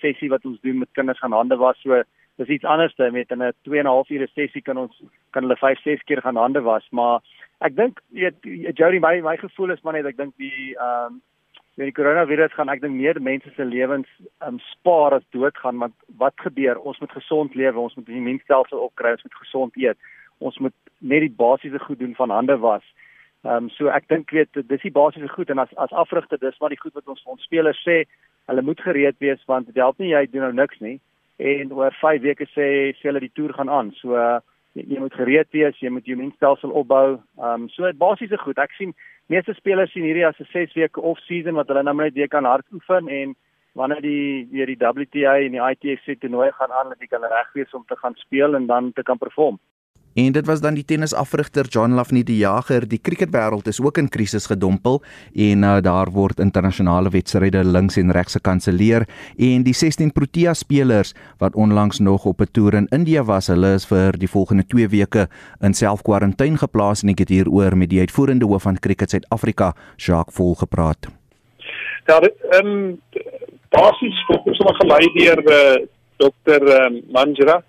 sessie 0.00 0.28
wat 0.28 0.44
ons 0.44 0.60
doen 0.60 0.78
met 0.78 0.92
kinders 0.92 1.18
gaan 1.18 1.32
hande 1.32 1.56
was 1.56 1.80
so 1.80 2.02
dis 2.36 2.50
iets 2.56 2.64
anders 2.64 2.94
dan 2.96 3.12
met 3.12 3.32
'n 3.32 3.52
2 3.62 3.78
en 3.78 3.86
'n 3.86 3.94
half 3.94 4.10
ure 4.10 4.28
sessie 4.34 4.62
kan 4.62 4.76
ons 4.76 5.02
kan 5.30 5.42
hulle 5.42 5.56
5 5.56 5.80
6 5.82 6.02
keer 6.02 6.20
gaan 6.20 6.36
hande 6.36 6.60
was 6.60 6.86
maar 6.90 7.20
ek 7.60 7.76
dink 7.76 8.00
weet 8.10 8.36
Jody 8.78 8.98
my 8.98 9.20
my 9.20 9.36
gevoel 9.36 9.70
is 9.70 9.82
maar 9.82 9.92
net 9.92 10.06
ek 10.06 10.16
dink 10.16 10.36
die 10.36 10.76
ehm 10.76 11.06
um, 11.06 11.22
met 11.76 11.86
die 11.86 12.02
koronavirus 12.02 12.52
gaan 12.52 12.68
ek 12.68 12.80
dink 12.80 12.94
meer 12.94 13.20
mense 13.20 13.50
se 13.56 13.64
lewens 13.64 14.08
um, 14.46 14.58
spaar 14.58 15.14
as 15.14 15.30
doodgaan 15.30 15.78
want 15.78 15.94
wat 16.18 16.34
gebeur 16.36 16.78
ons 16.78 17.00
moet 17.00 17.12
gesond 17.12 17.54
lewe 17.54 17.78
ons 17.78 17.94
moet 17.94 18.06
die 18.06 18.16
immuunstelsel 18.16 18.78
opkry 18.78 19.10
ons 19.10 19.22
moet 19.22 19.40
gesond 19.44 19.76
eet 19.76 19.98
ons 20.38 20.58
moet 20.58 20.74
net 20.98 21.20
die 21.20 21.34
basiese 21.36 21.78
goed 21.78 21.98
doen 21.98 22.14
van 22.14 22.30
hande 22.30 22.56
was. 22.58 22.82
Ehm 23.44 23.64
um, 23.64 23.70
so 23.76 23.90
ek 23.92 24.06
dink 24.08 24.30
weet 24.32 24.56
dis 24.56 24.82
die 24.82 24.92
basiese 24.92 25.28
goed 25.28 25.50
en 25.52 25.60
as 25.60 25.72
as 25.76 25.92
afrigter 25.92 26.40
dis 26.40 26.56
maar 26.60 26.72
die 26.72 26.80
goed 26.80 26.94
wat 26.96 27.08
ons 27.12 27.20
vir 27.24 27.32
ons 27.34 27.42
spelers 27.44 27.80
sê, 27.84 28.04
hulle 28.48 28.62
moet 28.62 28.80
gereed 28.80 29.18
wees 29.20 29.42
want 29.50 29.66
dit 29.68 29.76
help 29.76 29.98
nie 30.00 30.14
jy 30.14 30.24
doen 30.32 30.46
nou 30.46 30.52
niks 30.62 30.80
nie 30.80 30.96
en 31.36 31.72
oor 31.72 31.92
5 32.00 32.22
weke 32.22 32.46
sê 32.54 32.66
sê 32.96 33.10
hulle 33.10 33.20
die 33.20 33.32
toer 33.36 33.52
gaan 33.52 33.68
aan. 33.68 33.90
So 34.00 34.16
uh, 34.16 34.40
jy, 34.72 34.86
jy 34.94 35.02
moet 35.02 35.18
gereed 35.18 35.50
wees, 35.52 35.76
jy 35.82 35.90
moet 35.92 36.06
jou 36.08 36.16
immuunstelsel 36.16 36.72
opbou. 36.72 37.18
Ehm 37.40 37.66
um, 37.66 37.68
so 37.74 37.84
dit 37.84 38.00
basiese 38.00 38.40
goed. 38.40 38.58
Ek 38.58 38.72
sien 38.78 38.94
meeste 39.32 39.52
spelers 39.58 39.92
sien 39.92 40.08
hierdie 40.08 40.26
as 40.26 40.40
'n 40.40 40.48
6 40.52 40.72
weke 40.80 41.00
off 41.00 41.20
season 41.28 41.60
wat 41.60 41.68
hulle 41.68 41.82
nou 41.82 41.94
net 42.00 42.14
weer 42.14 42.28
kan 42.28 42.44
hard 42.44 42.64
oefen 42.72 43.08
en 43.08 43.36
wanneer 43.74 44.00
die 44.00 44.48
weer 44.52 44.66
die 44.66 44.78
WTA 44.78 45.36
en 45.44 45.52
die 45.52 45.64
ITF 45.70 46.04
toernooi 46.20 46.50
gaan 46.52 46.72
aan, 46.72 46.88
dat 46.88 47.00
jy 47.00 47.06
kan 47.10 47.24
reg 47.24 47.52
wees 47.54 47.74
om 47.74 47.84
te 47.88 47.96
gaan 47.96 48.14
speel 48.14 48.54
en 48.54 48.66
dan 48.66 48.92
te 48.92 49.02
kan 49.02 49.18
perform. 49.18 49.58
En 50.14 50.32
dit 50.32 50.46
was 50.46 50.60
dan 50.60 50.76
die 50.78 50.84
tennisafrigter 50.84 51.66
John 51.66 51.96
Lafnie 51.98 52.22
die 52.24 52.36
Jager. 52.36 52.84
Die 52.88 53.00
cricketwêreld 53.02 53.66
is 53.66 53.80
ook 53.82 53.98
in 53.98 54.08
krisis 54.08 54.46
gedompel 54.46 55.00
en 55.34 55.62
uh, 55.66 55.80
daar 55.82 56.10
word 56.14 56.38
internasionale 56.38 57.10
wedstryde 57.10 57.64
links 57.64 57.96
en 57.98 58.12
regs 58.14 58.38
gekanselleer 58.38 59.08
en 59.36 59.64
die 59.66 59.74
16 59.74 60.12
Protea 60.12 60.54
spelers 60.54 61.14
wat 61.42 61.54
onlangs 61.58 61.98
nog 61.98 62.24
op 62.24 62.40
'n 62.40 62.50
toer 62.52 62.74
in 62.74 62.86
India 62.90 63.24
was, 63.24 63.46
hulle 63.46 63.74
is 63.74 63.86
vir 63.86 64.12
die 64.12 64.28
volgende 64.28 64.66
2 64.66 64.88
weke 64.88 65.28
in 65.60 65.74
self-kwarantyne 65.74 66.58
geplaas 66.58 67.02
en 67.02 67.08
ek 67.08 67.18
het 67.18 67.28
hieroor 67.28 67.76
met 67.76 67.90
die 67.90 68.00
uitvoerende 68.00 68.46
hoof 68.46 68.62
van 68.62 68.78
Cricket 68.78 69.10
Suid-Afrika, 69.10 69.74
Jacques 69.96 70.34
Vol 70.34 70.54
gepraat. 70.54 71.08
Ja, 72.06 72.20
ehm 72.20 72.66
um, 72.66 73.00
basies 73.70 74.24
fokus 74.26 74.58
ons 74.58 74.76
gelei 74.76 75.10
deur 75.14 75.42
uh, 75.42 75.86
Dr. 76.16 76.62
Um, 76.62 77.02
Manjra 77.10 77.64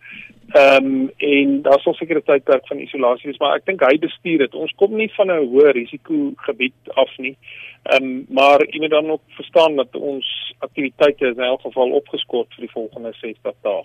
Ehm 0.53 0.85
um, 0.85 1.11
en 1.17 1.61
daar 1.61 1.79
sal 1.79 1.93
seker 1.93 2.17
'n 2.17 2.23
tydperk 2.25 2.67
van 2.67 2.79
isolasie 2.79 3.29
wees, 3.29 3.39
maar 3.39 3.55
ek 3.55 3.65
dink 3.65 3.81
hy 3.81 3.97
bestuur 3.97 4.37
dit. 4.37 4.53
Ons 4.53 4.71
kom 4.75 4.95
nie 4.95 5.11
van 5.17 5.31
'n 5.31 5.47
hoë 5.51 5.71
risiko 5.71 6.33
gebied 6.35 6.73
af 6.93 7.17
nie. 7.17 7.37
Ehm 7.83 8.03
um, 8.03 8.25
maar 8.29 8.59
jy 8.67 8.79
moet 8.79 8.89
dan 8.89 9.09
ook 9.09 9.21
verstaan 9.27 9.75
dat 9.75 9.95
ons 9.95 10.53
aktiwiteite 10.59 11.25
in 11.25 11.39
elk 11.39 11.61
geval 11.61 11.91
opgeskort 11.91 12.53
vir 12.53 12.61
die 12.65 12.73
volgende 12.73 13.13
60 13.13 13.55
dae. 13.61 13.83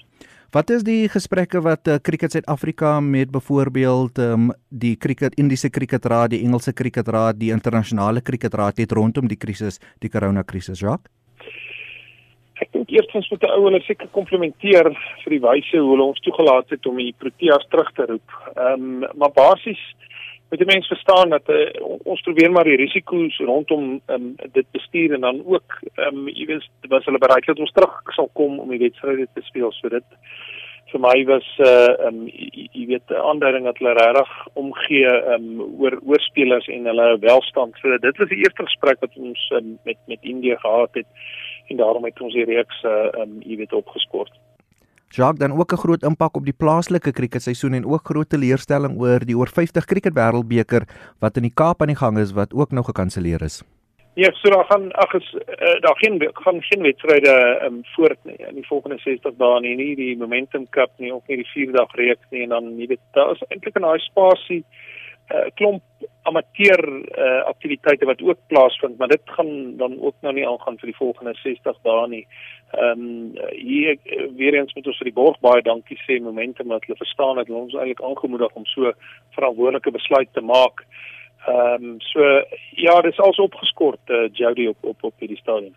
Wat 0.51 0.70
is 0.70 0.83
die 0.83 1.09
gesprekke 1.09 1.61
wat 1.62 1.88
uh, 1.88 1.94
Cricket 2.03 2.33
Suid-Afrika 2.33 3.01
met 3.01 3.31
byvoorbeeld 3.31 4.18
ehm 4.18 4.33
um, 4.33 4.53
die 4.68 4.96
Cricket 4.96 5.35
Indiese 5.35 5.70
Cricketraad, 5.70 6.31
die 6.31 6.42
Engelse 6.44 6.73
Cricketraad, 6.73 7.40
die 7.40 7.51
internasionale 7.51 8.23
Cricketraad 8.23 8.77
het 8.77 8.92
rondom 8.92 9.29
die 9.29 9.38
krisis, 9.38 9.81
die 9.99 10.11
corona 10.11 10.42
krisis, 10.42 10.81
Jacques? 10.81 11.19
Ek 12.61 12.73
dink 12.73 12.90
eerstens 12.90 13.31
moet 13.31 13.42
'n 13.42 13.55
ou 13.57 13.64
hulle 13.64 13.81
seker 13.87 14.09
komplimenteer 14.12 14.90
vir 15.25 15.31
die 15.37 15.44
wyse 15.49 15.77
hoe 15.77 15.90
hulle 15.92 16.11
ons 16.12 16.20
toegelaat 16.27 16.70
het 16.70 16.87
om 16.87 16.96
die 16.96 17.14
Proteas 17.18 17.66
terug 17.70 17.90
te 17.92 18.07
roep. 18.12 18.29
Ehm 18.57 19.03
um, 19.03 19.09
maar 19.14 19.33
basies 19.33 19.83
moet 20.51 20.59
die 20.59 20.73
mense 20.73 20.94
verstaan 20.94 21.31
dat 21.31 21.49
uh, 21.49 21.70
ons 22.05 22.23
probeer 22.27 22.51
maar 22.51 22.66
die 22.66 22.77
risiko's 22.77 23.37
rondom 23.38 24.01
um, 24.07 24.35
dit 24.53 24.66
bestuur 24.73 25.14
en 25.14 25.20
dan 25.20 25.42
ook 25.44 25.79
ehm 25.94 26.16
um, 26.16 26.29
jy 26.29 26.46
weet 26.46 26.88
was 26.88 27.05
hulle 27.05 27.23
bereid 27.27 27.46
dat 27.46 27.59
ons 27.59 27.73
terug 27.73 28.01
sal 28.16 28.31
kom 28.33 28.59
om 28.59 28.70
die 28.70 28.85
wedstryd 28.87 29.29
te 29.35 29.42
speel 29.51 29.73
so 29.73 29.88
dit 29.88 30.18
vir 30.92 31.03
my 31.03 31.16
was 31.29 31.46
uh 31.66 32.09
um 32.09 32.25
jy 32.27 32.87
weet 32.92 33.11
'n 33.11 33.27
aanduiding 33.31 33.64
dat 33.64 33.79
hulle 33.79 33.94
regtig 33.99 34.33
omgee 34.62 35.12
um 35.35 35.46
oor 35.83 35.94
oor 36.03 36.20
spelers 36.20 36.66
en 36.66 36.88
hulle 36.90 37.18
welstand. 37.27 37.79
So 37.83 37.99
dit 37.99 38.18
was 38.18 38.29
die 38.29 38.42
eerste 38.42 38.66
gesprek 38.66 39.01
wat 39.01 39.14
ons 39.16 39.51
um, 39.59 39.79
met 39.85 39.99
met 40.07 40.18
Indië 40.23 40.57
gehad 40.59 40.90
het 40.94 41.07
en 41.70 41.76
daarom 41.76 42.04
het 42.04 42.20
ons 42.20 42.35
die 42.35 42.44
reeks 42.44 42.83
uh 42.85 43.22
um 43.22 43.38
jy 43.46 43.56
weet 43.62 43.72
opgeskort. 43.72 44.33
Jacques 45.11 45.38
dan 45.38 45.59
ook 45.59 45.72
'n 45.72 45.83
groot 45.85 46.02
impak 46.02 46.37
op 46.37 46.44
die 46.44 46.59
plaaslike 46.62 47.12
kriketseisoen 47.12 47.74
en 47.74 47.87
ook 47.87 48.04
groot 48.04 48.28
teleurstelling 48.28 49.00
oor 49.00 49.18
die 49.18 49.37
oor 49.37 49.48
50 49.48 49.85
kriket 49.85 50.14
wêreldbeker 50.14 50.83
wat 51.18 51.37
in 51.37 51.42
die 51.42 51.54
Kaap 51.54 51.80
aan 51.83 51.92
die 51.94 52.02
gang 52.02 52.18
is 52.18 52.33
wat 52.33 52.54
ook 52.54 52.70
nog 52.70 52.87
gekanselleer 52.87 53.42
is. 53.42 53.62
Ja, 54.14 54.30
so 54.33 54.50
daar 54.50 54.64
gaan 54.64 54.92
ag 54.92 55.12
is 55.14 55.35
uh, 55.35 55.80
daar 55.80 55.96
geen 55.96 56.30
gaan 56.33 56.62
geen 56.62 56.83
wedstryde 56.83 57.61
um, 57.64 57.80
voort 57.83 58.18
nie 58.24 58.37
in 58.37 58.54
die 58.54 58.66
volgende 58.66 58.98
60 58.98 59.35
dae 59.37 59.61
nie, 59.61 59.76
nie 59.76 59.96
die 59.96 60.16
Momentum 60.16 60.66
Cup 60.70 60.90
nie, 60.96 61.12
ook 61.12 61.26
nie 61.26 61.37
die 61.37 61.50
4 61.52 61.72
dag 61.72 61.94
reeks 61.94 62.26
nie 62.30 62.42
en 62.42 62.48
dan 62.48 62.76
nie 62.76 62.87
weet 62.87 63.00
daar 63.12 63.30
is 63.30 63.42
eintlik 63.48 63.78
'n 63.78 63.83
daai 63.83 63.98
spasie 63.98 64.64
uh, 65.31 65.37
eh, 65.37 65.51
klomp 65.55 65.83
amateur 66.23 66.81
uh, 67.19 67.45
aktiwiteite 67.49 68.05
wat 68.05 68.23
ook 68.23 68.38
plaasvind, 68.47 68.99
maar 68.99 69.09
dit 69.09 69.23
gaan 69.25 69.77
dan 69.77 69.97
ook 70.01 70.14
nou 70.21 70.35
nie 70.35 70.47
aangaan 70.49 70.79
vir 70.79 70.90
die 70.93 70.97
volgende 70.97 71.35
60 71.43 71.79
dae 71.83 72.09
nie. 72.09 72.27
Ehm 72.71 73.01
um, 73.01 73.38
hier 73.51 73.97
weer 74.37 74.55
eens 74.55 74.75
moet 74.75 74.87
ons 74.87 74.99
vir 74.99 75.11
die 75.11 75.16
borg 75.16 75.38
baie 75.40 75.62
dankie 75.62 75.99
sê 76.05 76.21
Momentum 76.23 76.69
dat 76.69 76.85
hulle 76.87 76.99
verstaan 76.99 77.40
dat 77.40 77.51
ons 77.51 77.75
eintlik 77.75 78.03
aangemoedig 78.03 78.53
om 78.55 78.66
so 78.66 78.93
verantwoordelike 79.37 79.90
besluit 79.90 80.33
te 80.33 80.40
maak. 80.40 80.85
Ehm 81.47 81.85
um, 81.85 81.97
so 82.12 82.21
ja, 82.77 83.01
dis 83.01 83.19
also 83.19 83.49
opgeskort 83.49 84.01
uh, 84.11 84.29
Jody 84.33 84.66
op 84.66 84.79
op 84.81 85.03
op 85.03 85.14
hierdie 85.19 85.40
stadium. 85.40 85.75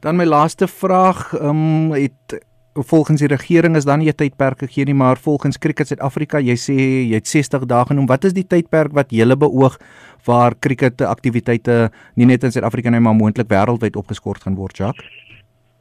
Dan 0.00 0.16
my 0.16 0.24
laaste 0.24 0.68
vraag, 0.68 1.32
ehm 1.32 1.48
um, 1.48 1.92
het 1.92 2.38
volgens 2.74 3.20
die 3.20 3.28
regering 3.28 3.76
is 3.76 3.84
dan 3.84 3.98
nie 3.98 4.08
'n 4.08 4.14
tydperk 4.14 4.58
gegee 4.58 4.84
nie, 4.84 4.94
maar 4.94 5.16
volgens 5.16 5.58
Cricket 5.58 5.86
Suid-Afrika, 5.86 6.38
jy 6.38 6.56
sê 6.56 6.76
jy 7.08 7.14
het 7.14 7.26
60 7.26 7.66
dae 7.66 7.84
genoem. 7.84 8.06
Wat 8.06 8.24
is 8.24 8.32
die 8.32 8.46
tydperk 8.46 8.92
wat 8.92 9.10
jy 9.10 9.36
beoog 9.36 9.78
waar 10.24 10.54
cricket 10.58 11.00
aktiwiteite 11.00 11.90
nie 12.14 12.26
net 12.26 12.44
in 12.44 12.50
Suid-Afrika 12.50 12.90
nie, 12.90 13.00
maar 13.00 13.14
moontlik 13.14 13.48
wêreldwyd 13.48 13.96
opgeskort 13.96 14.42
gaan 14.42 14.54
word, 14.54 14.76
Jacques? 14.76 15.04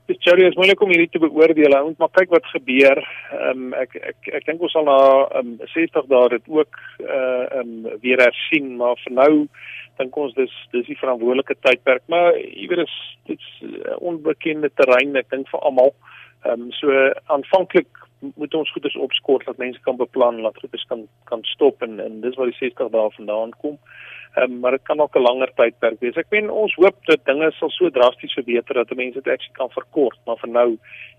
dis 0.07 0.17
Jerry 0.25 0.47
is 0.47 0.55
moeilik 0.55 0.81
om 0.81 0.89
hierdie 0.89 1.09
te 1.09 1.19
beoordeel. 1.19 1.85
Ons 1.85 1.97
moet 1.97 2.11
kyk 2.11 2.29
wat 2.29 2.45
gebeur. 2.45 2.97
Ehm 3.31 3.49
um, 3.51 3.73
ek 3.73 3.95
ek 3.95 4.33
ek 4.33 4.45
dink 4.45 4.61
ons 4.61 4.71
sal 4.71 4.83
na 4.83 5.27
um, 5.39 5.57
60 5.73 6.07
dae 6.09 6.29
dit 6.29 6.43
ook 6.47 6.79
uh 6.99 7.45
ehm 7.59 7.85
um, 7.85 7.99
weer 8.01 8.19
hersien, 8.19 8.75
maar 8.75 8.95
vir 9.05 9.13
nou 9.13 9.47
dink 9.97 10.17
ons 10.17 10.33
dis 10.33 10.51
dis 10.71 10.85
die 10.85 10.97
verantwoordelike 10.97 11.55
tydperk, 11.61 12.03
maar 12.07 12.35
jy 12.35 12.67
weet 12.67 12.83
dis 12.83 12.97
dit's 13.27 13.49
uh, 13.61 13.95
onbekende 13.99 14.69
terrein 14.75 15.15
ek 15.15 15.29
dink 15.29 15.47
vir 15.47 15.59
almal. 15.61 15.93
Ehm 15.93 16.10
um, 16.45 16.71
so 16.71 16.91
aanvanklik 17.25 17.87
moet 18.19 18.53
ons 18.53 18.71
goeders 18.71 18.95
opskort 18.95 19.45
dat 19.45 19.57
mense 19.57 19.79
kan 19.81 19.97
beplan, 19.97 20.41
laat 20.41 20.57
goeders 20.57 20.85
kan 20.89 21.07
kan 21.29 21.43
stop 21.43 21.81
en 21.81 21.99
en 21.99 22.21
dis 22.21 22.35
waar 22.35 22.51
die 22.51 22.57
60 22.59 22.91
dae 22.93 23.09
vandaan 23.17 23.53
kom. 23.63 23.79
Um, 24.39 24.59
maar 24.59 24.71
dit 24.71 24.83
kan 24.87 24.99
ook 24.99 25.15
'n 25.15 25.21
langer 25.21 25.51
tydperk 25.55 25.99
wees. 25.99 26.15
Ek 26.15 26.29
meen 26.29 26.49
ons 26.49 26.75
hoop 26.75 27.05
dat 27.05 27.25
dinge 27.25 27.51
sal 27.51 27.69
so 27.69 27.89
drasties 27.89 28.33
verbeter 28.33 28.73
dat 28.73 28.95
mense 28.95 29.21
dit 29.21 29.33
eksie 29.33 29.51
kan 29.53 29.69
verkort, 29.69 30.19
maar 30.25 30.37
vir 30.37 30.49
nou, 30.49 30.69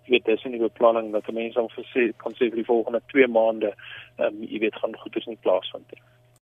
jy 0.04 0.10
weet, 0.10 0.24
dis 0.24 0.44
nie 0.44 0.56
'n 0.56 0.68
beplanning 0.68 1.12
dat 1.12 1.32
mense 1.32 1.54
dan 1.54 1.68
vir 1.68 1.84
sê 1.84 2.16
kan 2.16 2.32
sê 2.32 2.48
vir 2.48 2.60
die 2.62 2.70
volgende 2.72 3.00
2 3.06 3.26
maande, 3.26 3.74
ehm 4.18 4.26
um, 4.26 4.42
jy 4.42 4.58
weet 4.58 4.74
gaan 4.74 4.96
goeders 4.96 5.26
nie 5.26 5.38
plaasvind 5.42 5.90
nie. 5.92 6.02